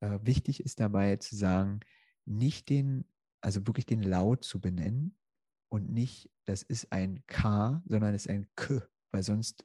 [0.00, 1.80] Äh, wichtig ist dabei zu sagen,
[2.24, 3.04] nicht den,
[3.40, 5.16] also wirklich den Laut zu benennen
[5.68, 9.64] und nicht, das ist ein K, sondern es ist ein K, weil sonst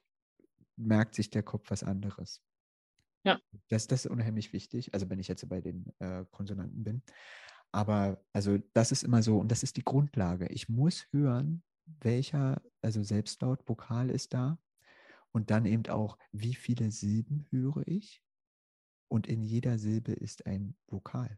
[0.79, 2.41] merkt sich der Kopf was anderes.
[3.23, 3.39] Ja.
[3.67, 7.03] Das, das ist unheimlich wichtig, also wenn ich jetzt bei den äh, Konsonanten bin.
[7.71, 10.47] Aber also das ist immer so, und das ist die Grundlage.
[10.47, 14.57] Ich muss hören, welcher, also Selbstlaut, Vokal ist da.
[15.31, 18.23] Und dann eben auch, wie viele Silben höre ich.
[19.07, 21.37] Und in jeder Silbe ist ein Vokal.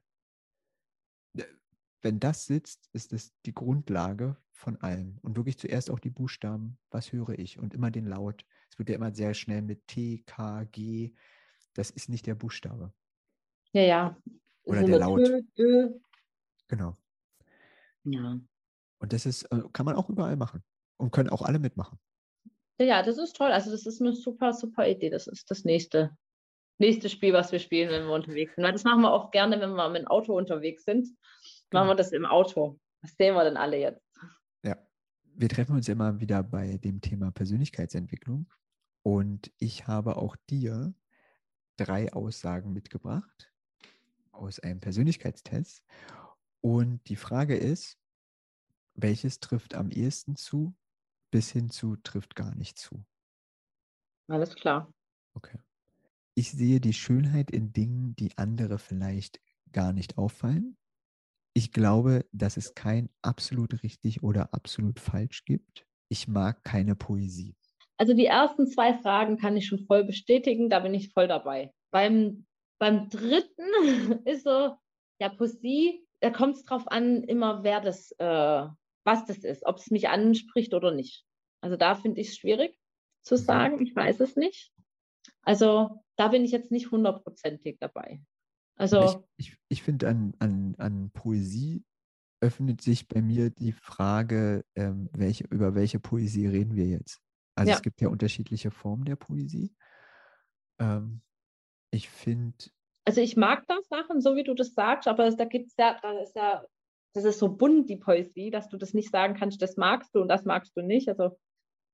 [2.01, 5.19] Wenn das sitzt, ist es die Grundlage von allem.
[5.21, 7.59] Und wirklich zuerst auch die Buchstaben, was höre ich?
[7.59, 8.45] Und immer den Laut.
[8.69, 11.13] Es wird ja immer sehr schnell mit T, K, G.
[11.73, 12.93] Das ist nicht der Buchstabe.
[13.73, 14.17] Ja, ja.
[14.63, 15.19] Oder der Laut.
[15.19, 15.89] Dö, dö.
[16.67, 16.97] Genau.
[18.03, 18.39] Ja.
[18.99, 20.63] Und das ist, äh, kann man auch überall machen.
[20.97, 21.99] Und können auch alle mitmachen.
[22.79, 23.51] Ja, das ist toll.
[23.51, 25.09] Also das ist eine super, super Idee.
[25.09, 26.15] Das ist das nächste,
[26.77, 28.63] nächste Spiel, was wir spielen, wenn wir unterwegs sind.
[28.63, 31.07] Weil das machen wir auch gerne, wenn wir mit dem Auto unterwegs sind.
[31.71, 31.95] Machen wir genau.
[31.95, 32.79] das im Auto.
[33.01, 34.01] Was sehen wir denn alle jetzt?
[34.63, 34.77] Ja.
[35.23, 38.51] Wir treffen uns immer wieder bei dem Thema Persönlichkeitsentwicklung.
[39.03, 40.93] Und ich habe auch dir
[41.77, 43.51] drei Aussagen mitgebracht
[44.31, 45.83] aus einem Persönlichkeitstest.
[46.61, 47.97] Und die Frage ist,
[48.93, 50.75] welches trifft am ehesten zu,
[51.31, 53.03] bis hin zu trifft gar nicht zu?
[54.27, 54.93] Alles klar.
[55.33, 55.57] Okay.
[56.35, 60.77] Ich sehe die Schönheit in Dingen, die andere vielleicht gar nicht auffallen.
[61.53, 65.85] Ich glaube, dass es kein absolut richtig oder absolut falsch gibt.
[66.09, 67.55] Ich mag keine Poesie.
[67.97, 71.73] Also die ersten zwei Fragen kann ich schon voll bestätigen, da bin ich voll dabei.
[71.91, 72.45] Beim,
[72.79, 74.75] beim dritten ist so,
[75.19, 78.67] ja, Poesie da kommt es drauf an, immer wer das, äh,
[79.03, 81.25] was das ist, ob es mich anspricht oder nicht.
[81.61, 82.77] Also da finde ich es schwierig.
[83.23, 83.39] zu mhm.
[83.39, 83.81] sagen.
[83.81, 84.71] Ich weiß es nicht.
[85.43, 88.21] Also da bin ich jetzt nicht hundertprozentig dabei.
[88.75, 91.83] Also ich, ich, ich finde, an, an, an Poesie
[92.41, 97.21] öffnet sich bei mir die Frage, ähm, welche, über welche Poesie reden wir jetzt?
[97.55, 97.75] Also ja.
[97.75, 99.75] es gibt ja unterschiedliche Formen der Poesie.
[100.79, 101.21] Ähm,
[101.91, 102.57] ich finde.
[103.05, 105.99] Also ich mag das Sachen, so wie du das sagst, aber da gibt es ja,
[106.01, 106.65] da ist ja,
[107.13, 110.21] das ist so bunt, die Poesie, dass du das nicht sagen kannst, das magst du
[110.21, 111.09] und das magst du nicht.
[111.09, 111.37] Also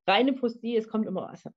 [0.07, 1.49] reine Poesie, es kommt immer, also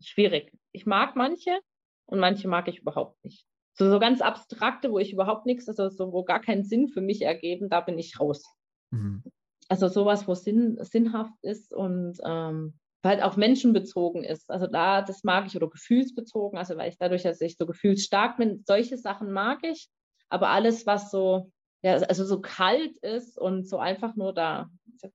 [0.00, 0.52] schwierig.
[0.72, 1.58] Ich mag manche
[2.06, 3.46] und manche mag ich überhaupt nicht.
[3.78, 7.02] So, so ganz abstrakte, wo ich überhaupt nichts, also so, wo gar keinen Sinn für
[7.02, 8.42] mich ergeben, da bin ich raus.
[8.90, 9.22] Mhm.
[9.68, 14.50] Also sowas, wo Sinn, sinnhaft ist und ähm, halt auch menschenbezogen ist.
[14.50, 18.36] Also da, das mag ich oder gefühlsbezogen, also weil ich dadurch, dass ich so gefühlsstark
[18.36, 19.90] bin, solche Sachen mag ich.
[20.28, 24.70] Aber alles, was so, ja, also so kalt ist und so einfach nur da,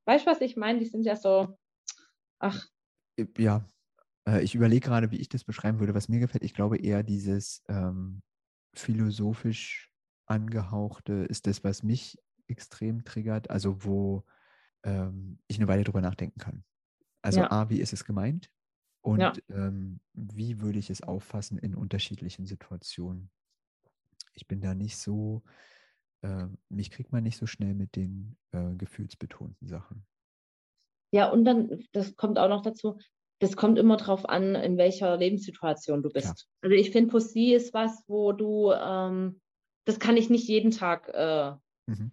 [0.06, 0.80] weißt du, was ich meine?
[0.80, 1.58] Die sind ja so,
[2.40, 2.66] ach.
[3.38, 3.66] Ja,
[4.28, 5.94] äh, ich überlege gerade, wie ich das beschreiben würde.
[5.94, 8.22] Was mir gefällt, ich glaube eher dieses ähm,
[8.74, 9.92] philosophisch
[10.26, 14.24] angehauchte ist das, was mich extrem triggert, also wo
[14.84, 16.64] ähm, ich eine Weile drüber nachdenken kann.
[17.22, 17.52] Also ja.
[17.52, 18.52] A, wie ist es gemeint?
[19.02, 19.34] Und ja.
[19.50, 23.32] ähm, wie würde ich es auffassen in unterschiedlichen Situationen?
[24.34, 25.44] Ich bin da nicht so,
[26.22, 30.06] äh, mich kriegt man nicht so schnell mit den äh, gefühlsbetonten Sachen.
[31.12, 32.98] Ja, und dann, das kommt auch noch dazu,
[33.42, 36.28] das kommt immer darauf an, in welcher Lebenssituation du bist.
[36.28, 36.46] Ja.
[36.62, 39.42] Also ich finde, Poesie ist was, wo du, ähm,
[39.86, 41.10] das kann ich nicht jeden Tag.
[41.12, 41.54] Äh,
[41.88, 42.12] mhm.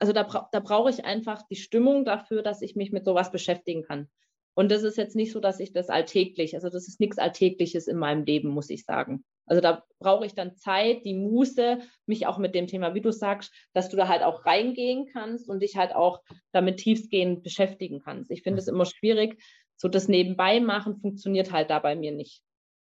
[0.00, 3.30] Also da, bra da brauche ich einfach die Stimmung dafür, dass ich mich mit sowas
[3.30, 4.08] beschäftigen kann.
[4.54, 7.86] Und das ist jetzt nicht so, dass ich das alltäglich, also das ist nichts Alltägliches
[7.86, 9.24] in meinem Leben, muss ich sagen.
[9.46, 13.12] Also da brauche ich dann Zeit, die Muße, mich auch mit dem Thema, wie du
[13.12, 18.00] sagst, dass du da halt auch reingehen kannst und dich halt auch damit tiefgehend beschäftigen
[18.00, 18.30] kannst.
[18.30, 18.74] Ich finde es mhm.
[18.74, 19.42] immer schwierig,
[19.80, 22.42] so das Nebenbei machen funktioniert halt da bei mir nicht.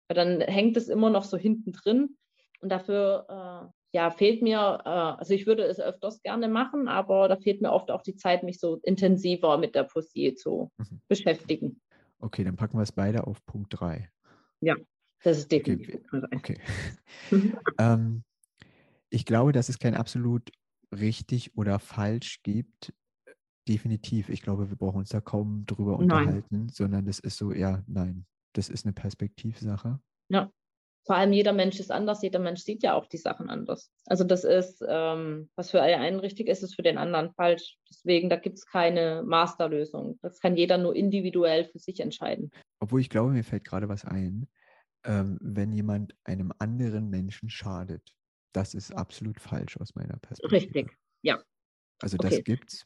[0.08, 2.16] Weil dann hängt es immer noch so hinten drin
[2.62, 7.28] und dafür äh, ja, fehlt mir, äh, also ich würde es öfters gerne machen, aber
[7.28, 11.02] da fehlt mir oft auch die Zeit, mich so intensiver mit der Poesie zu mhm.
[11.10, 11.82] beschäftigen.
[12.20, 14.10] Okay, dann packen wir es beide auf Punkt 3.
[14.62, 14.76] Ja,
[15.24, 16.00] das ist definitiv
[16.34, 16.58] okay.
[17.32, 17.54] okay.
[17.78, 18.24] ähm,
[19.10, 20.50] ich glaube, dass es kein absolut
[20.94, 22.94] richtig oder falsch gibt,
[23.68, 24.30] definitiv.
[24.30, 26.70] Ich glaube, wir brauchen uns da kaum drüber unterhalten, nein.
[26.70, 30.00] sondern das ist so, ja, nein, das ist eine Perspektivsache.
[30.30, 30.52] Ja,
[31.06, 33.92] vor allem jeder Mensch ist anders, jeder Mensch sieht ja auch die Sachen anders.
[34.08, 37.78] Also das ist, ähm, was für einen richtig ist, ist für den anderen falsch.
[37.88, 40.18] Deswegen, da gibt es keine Masterlösung.
[40.24, 42.50] Das kann jeder nur individuell für sich entscheiden.
[42.80, 44.48] Obwohl ich glaube, mir fällt gerade was ein,
[45.06, 48.02] ähm, wenn jemand einem anderen Menschen schadet.
[48.52, 50.56] Das ist absolut falsch aus meiner Perspektive.
[50.56, 51.40] Richtig, ja.
[52.02, 52.42] Also das okay.
[52.42, 52.84] gibt's.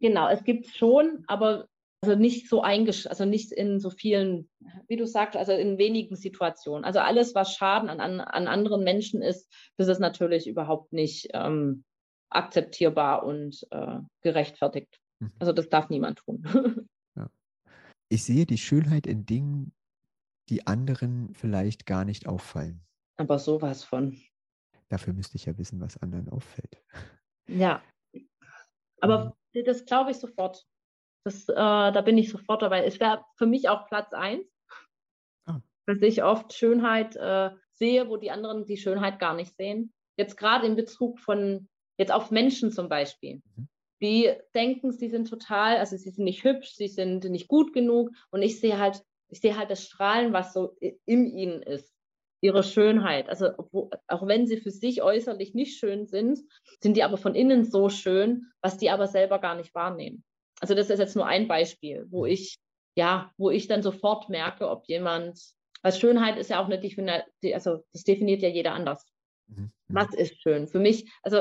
[0.00, 1.68] Genau, es gibt schon, aber
[2.02, 4.48] also nicht so eingesch also nicht in so vielen,
[4.88, 6.84] wie du sagst, also in wenigen Situationen.
[6.84, 11.28] Also alles, was Schaden an, an, an anderen Menschen ist, das ist natürlich überhaupt nicht
[11.34, 11.84] ähm,
[12.30, 14.98] akzeptierbar und äh, gerechtfertigt.
[15.18, 15.32] Mhm.
[15.38, 16.42] Also das darf niemand tun.
[17.16, 17.28] ja.
[18.08, 19.74] Ich sehe die Schönheit in Dingen,
[20.48, 22.82] die anderen vielleicht gar nicht auffallen.
[23.18, 24.18] Aber sowas von.
[24.88, 26.82] Dafür müsste ich ja wissen, was anderen auffällt.
[27.46, 27.82] Ja.
[29.00, 29.32] Aber mhm.
[29.54, 30.64] Das glaube ich sofort.
[31.24, 32.84] Das, äh, da bin ich sofort dabei.
[32.84, 34.46] Es wäre für mich auch Platz eins,
[35.46, 35.60] ah.
[35.86, 39.92] dass ich oft Schönheit äh, sehe, wo die anderen die Schönheit gar nicht sehen.
[40.16, 43.42] Jetzt gerade in Bezug von, jetzt auf Menschen zum Beispiel.
[43.56, 43.68] Mhm.
[44.02, 48.10] Die denken, sie sind total, also sie sind nicht hübsch, sie sind nicht gut genug.
[48.30, 51.99] Und ich sehe halt, ich sehe halt das Strahlen, was so in ihnen ist
[52.40, 53.28] ihre Schönheit.
[53.28, 53.50] Also
[54.08, 56.40] auch wenn sie für sich äußerlich nicht schön sind,
[56.82, 60.24] sind die aber von innen so schön, was die aber selber gar nicht wahrnehmen.
[60.60, 62.58] Also das ist jetzt nur ein Beispiel, wo ich
[62.96, 65.40] ja, wo ich dann sofort merke, ob jemand,
[65.82, 67.22] weil Schönheit ist ja auch eine Definition,
[67.54, 69.06] also das definiert ja jeder anders.
[69.46, 69.70] Mhm, mhm.
[69.88, 70.68] Was ist schön?
[70.68, 71.38] Für mich, also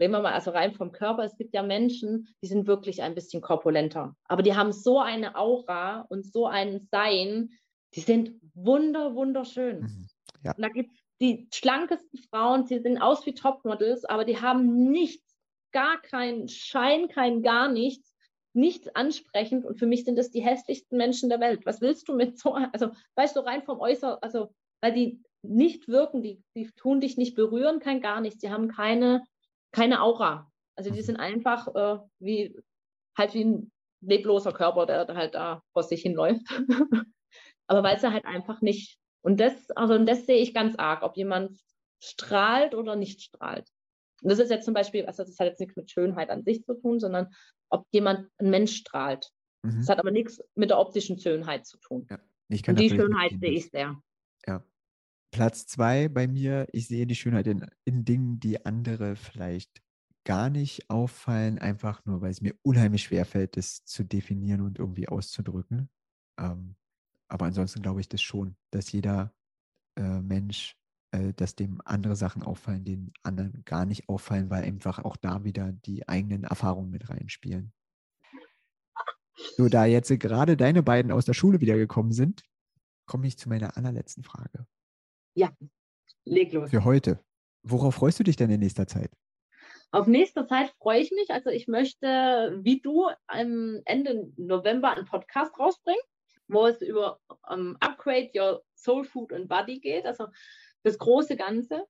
[0.00, 3.14] reden wir mal also rein vom Körper, es gibt ja Menschen, die sind wirklich ein
[3.14, 7.50] bisschen korpulenter, aber die haben so eine Aura und so ein Sein,
[7.94, 9.80] die sind wunder, wunderschön.
[9.80, 10.08] Mhm.
[10.42, 10.54] Ja.
[10.54, 14.90] Und da gibt es die schlankesten Frauen, sie sehen aus wie Topmodels, aber die haben
[14.90, 15.36] nichts,
[15.72, 18.14] gar keinen Schein, kein gar nichts,
[18.52, 19.64] nichts ansprechend.
[19.64, 21.64] Und für mich sind das die hässlichsten Menschen der Welt.
[21.64, 25.88] Was willst du mit so, also weißt du, rein vom Äußeren, also weil die nicht
[25.88, 29.24] wirken, die, die tun dich nicht berühren, kein gar nichts, die haben keine,
[29.72, 30.50] keine Aura.
[30.76, 31.04] Also die mhm.
[31.04, 32.56] sind einfach äh, wie
[33.16, 36.46] halt wie ein lebloser Körper, der halt da vor sich hinläuft.
[37.66, 41.02] Aber weil sie halt einfach nicht und das, also und das sehe ich ganz arg,
[41.02, 41.60] ob jemand
[42.00, 43.68] strahlt oder nicht strahlt.
[44.22, 46.64] Und das ist jetzt zum Beispiel, also das hat jetzt nichts mit Schönheit an sich
[46.64, 47.28] zu tun, sondern
[47.70, 49.30] ob jemand, ein Mensch strahlt.
[49.62, 49.78] Mhm.
[49.78, 52.06] Das hat aber nichts mit der optischen Schönheit zu tun.
[52.10, 52.18] Ja.
[52.68, 54.00] Und die Schönheit sehe ich sehr.
[54.46, 54.64] Ja.
[55.32, 59.82] Platz zwei bei mir, ich sehe die Schönheit in, in Dingen, die andere vielleicht
[60.24, 64.78] gar nicht auffallen, einfach nur, weil es mir unheimlich schwer fällt, das zu definieren und
[64.78, 65.88] irgendwie auszudrücken.
[66.38, 66.76] Ähm,
[67.32, 69.32] aber ansonsten glaube ich das schon, dass jeder
[69.98, 70.76] äh, Mensch,
[71.12, 75.42] äh, dass dem andere Sachen auffallen, den anderen gar nicht auffallen, weil einfach auch da
[75.42, 77.72] wieder die eigenen Erfahrungen mit reinspielen.
[79.56, 82.44] So, da jetzt gerade deine beiden aus der Schule wiedergekommen sind,
[83.06, 84.66] komme ich zu meiner allerletzten Frage.
[85.34, 85.50] Ja,
[86.26, 86.68] leg los.
[86.68, 87.18] Für heute.
[87.62, 89.10] Worauf freust du dich denn in nächster Zeit?
[89.90, 91.30] Auf nächste Zeit freue ich mich.
[91.30, 96.02] Also ich möchte, wie du, am Ende November einen Podcast rausbringen,
[96.52, 100.28] wo es über um, Upgrade Your Soul Food and Body geht, also
[100.82, 101.86] das große Ganze.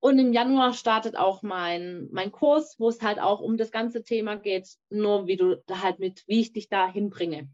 [0.00, 4.02] Und im Januar startet auch mein, mein Kurs, wo es halt auch um das ganze
[4.02, 7.48] Thema geht, nur wie du da halt mit, wie ich dich da hinbringe.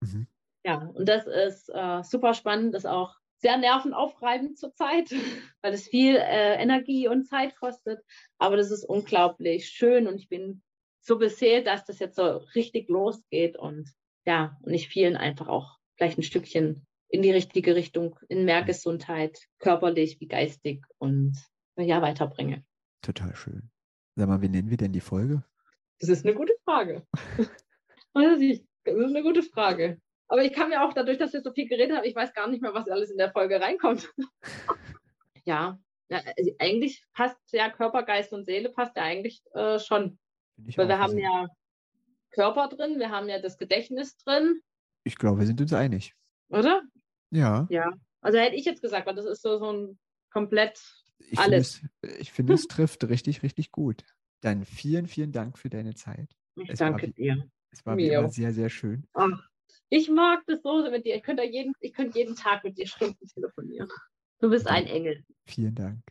[0.00, 0.26] Mhm.
[0.64, 5.10] Ja, und das ist äh, super spannend, das ist auch sehr nervenaufreibend zurzeit,
[5.62, 8.02] weil es viel äh, Energie und Zeit kostet.
[8.38, 10.62] Aber das ist unglaublich schön und ich bin
[11.00, 13.88] so beseelt, dass das jetzt so richtig losgeht und
[14.26, 18.62] ja, und ich vielen einfach auch vielleicht ein Stückchen in die richtige Richtung, in mehr
[18.64, 21.36] Gesundheit, körperlich wie geistig und
[21.76, 22.64] ja, weiterbringe.
[23.02, 23.70] Total schön.
[24.16, 25.44] Sag mal, wie nennen wir denn die Folge?
[26.00, 27.06] Das ist eine gute Frage.
[28.14, 30.00] das ist eine gute Frage.
[30.28, 32.48] Aber ich kann mir auch dadurch, dass wir so viel geredet haben, ich weiß gar
[32.48, 34.12] nicht mehr, was alles in der Folge reinkommt.
[35.44, 40.18] ja, ja also eigentlich passt ja Körper, Geist und Seele passt ja eigentlich äh, schon.
[40.56, 41.46] Weil wir haben ja
[42.36, 44.60] Körper drin, wir haben ja das Gedächtnis drin.
[45.04, 46.14] Ich glaube, wir sind uns einig.
[46.50, 46.82] Oder?
[47.30, 47.66] Ja.
[47.70, 47.92] Ja.
[48.20, 49.98] Also hätte ich jetzt gesagt, weil das ist so, so ein
[50.30, 50.78] komplett
[51.18, 51.78] ich alles.
[51.78, 54.04] Find es, ich finde, es trifft richtig, richtig gut.
[54.42, 56.36] Dann vielen, vielen Dank für deine Zeit.
[56.56, 57.48] Ich es danke war, dir.
[57.70, 59.06] Es war Mir immer sehr, sehr schön.
[59.14, 59.48] Ach,
[59.88, 61.16] ich mag das so mit dir.
[61.16, 63.88] Ich könnte jeden, ich könnte jeden Tag mit dir Stunden telefonieren.
[64.40, 65.24] Du bist ein Engel.
[65.46, 66.02] Vielen Dank.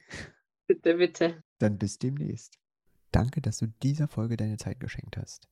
[0.66, 1.44] Bitte, bitte.
[1.60, 2.58] Dann bis demnächst.
[3.12, 5.48] Danke, dass du dieser Folge deine Zeit geschenkt hast.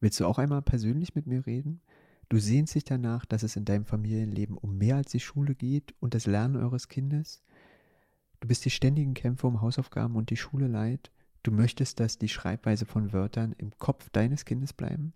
[0.00, 1.80] Willst du auch einmal persönlich mit mir reden?
[2.28, 5.94] Du sehnst dich danach, dass es in deinem Familienleben um mehr als die Schule geht
[6.00, 7.42] und das Lernen eures Kindes?
[8.40, 11.10] Du bist die ständigen Kämpfe um Hausaufgaben und die Schule leid?
[11.42, 15.12] Du möchtest, dass die Schreibweise von Wörtern im Kopf deines Kindes bleiben?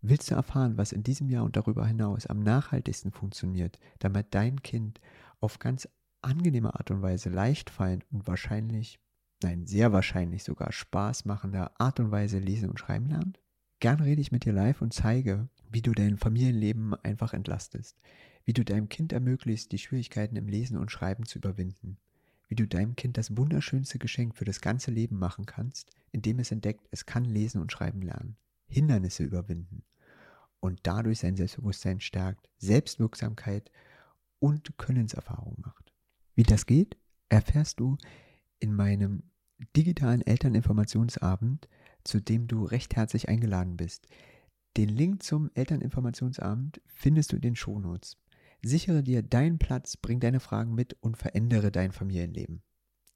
[0.00, 4.62] Willst du erfahren, was in diesem Jahr und darüber hinaus am nachhaltigsten funktioniert, damit dein
[4.62, 5.00] Kind
[5.40, 5.88] auf ganz
[6.22, 9.00] angenehme Art und Weise leicht fallen und wahrscheinlich,
[9.42, 13.40] nein, sehr wahrscheinlich sogar Spaß machender Art und Weise lesen und schreiben lernt?
[13.80, 17.96] Gern rede ich mit dir live und zeige, wie du dein Familienleben einfach entlastest,
[18.44, 21.98] wie du deinem Kind ermöglicht, die Schwierigkeiten im Lesen und Schreiben zu überwinden,
[22.48, 26.50] wie du deinem Kind das wunderschönste Geschenk für das ganze Leben machen kannst, indem es
[26.50, 28.36] entdeckt, es kann lesen und schreiben lernen.
[28.66, 29.82] Hindernisse überwinden
[30.60, 33.70] und dadurch sein Selbstbewusstsein stärkt, Selbstwirksamkeit
[34.40, 35.92] und Könnenserfahrung macht.
[36.34, 36.96] Wie das geht,
[37.28, 37.96] erfährst du
[38.58, 39.22] in meinem
[39.76, 41.68] digitalen Elterninformationsabend,
[42.08, 44.08] zu dem du recht herzlich eingeladen bist.
[44.76, 48.16] Den Link zum Elterninformationsabend findest du in den Shownotes.
[48.62, 52.62] Sichere dir deinen Platz, bring deine Fragen mit und verändere dein Familienleben.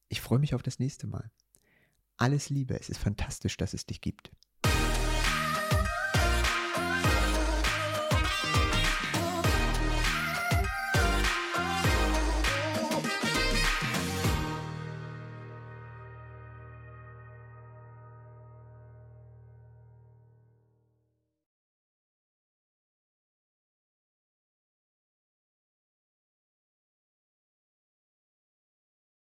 [0.09, 1.31] Ich freue mich auf das nächste Mal.
[2.17, 4.31] Alles Liebe, es ist fantastisch, dass es dich gibt.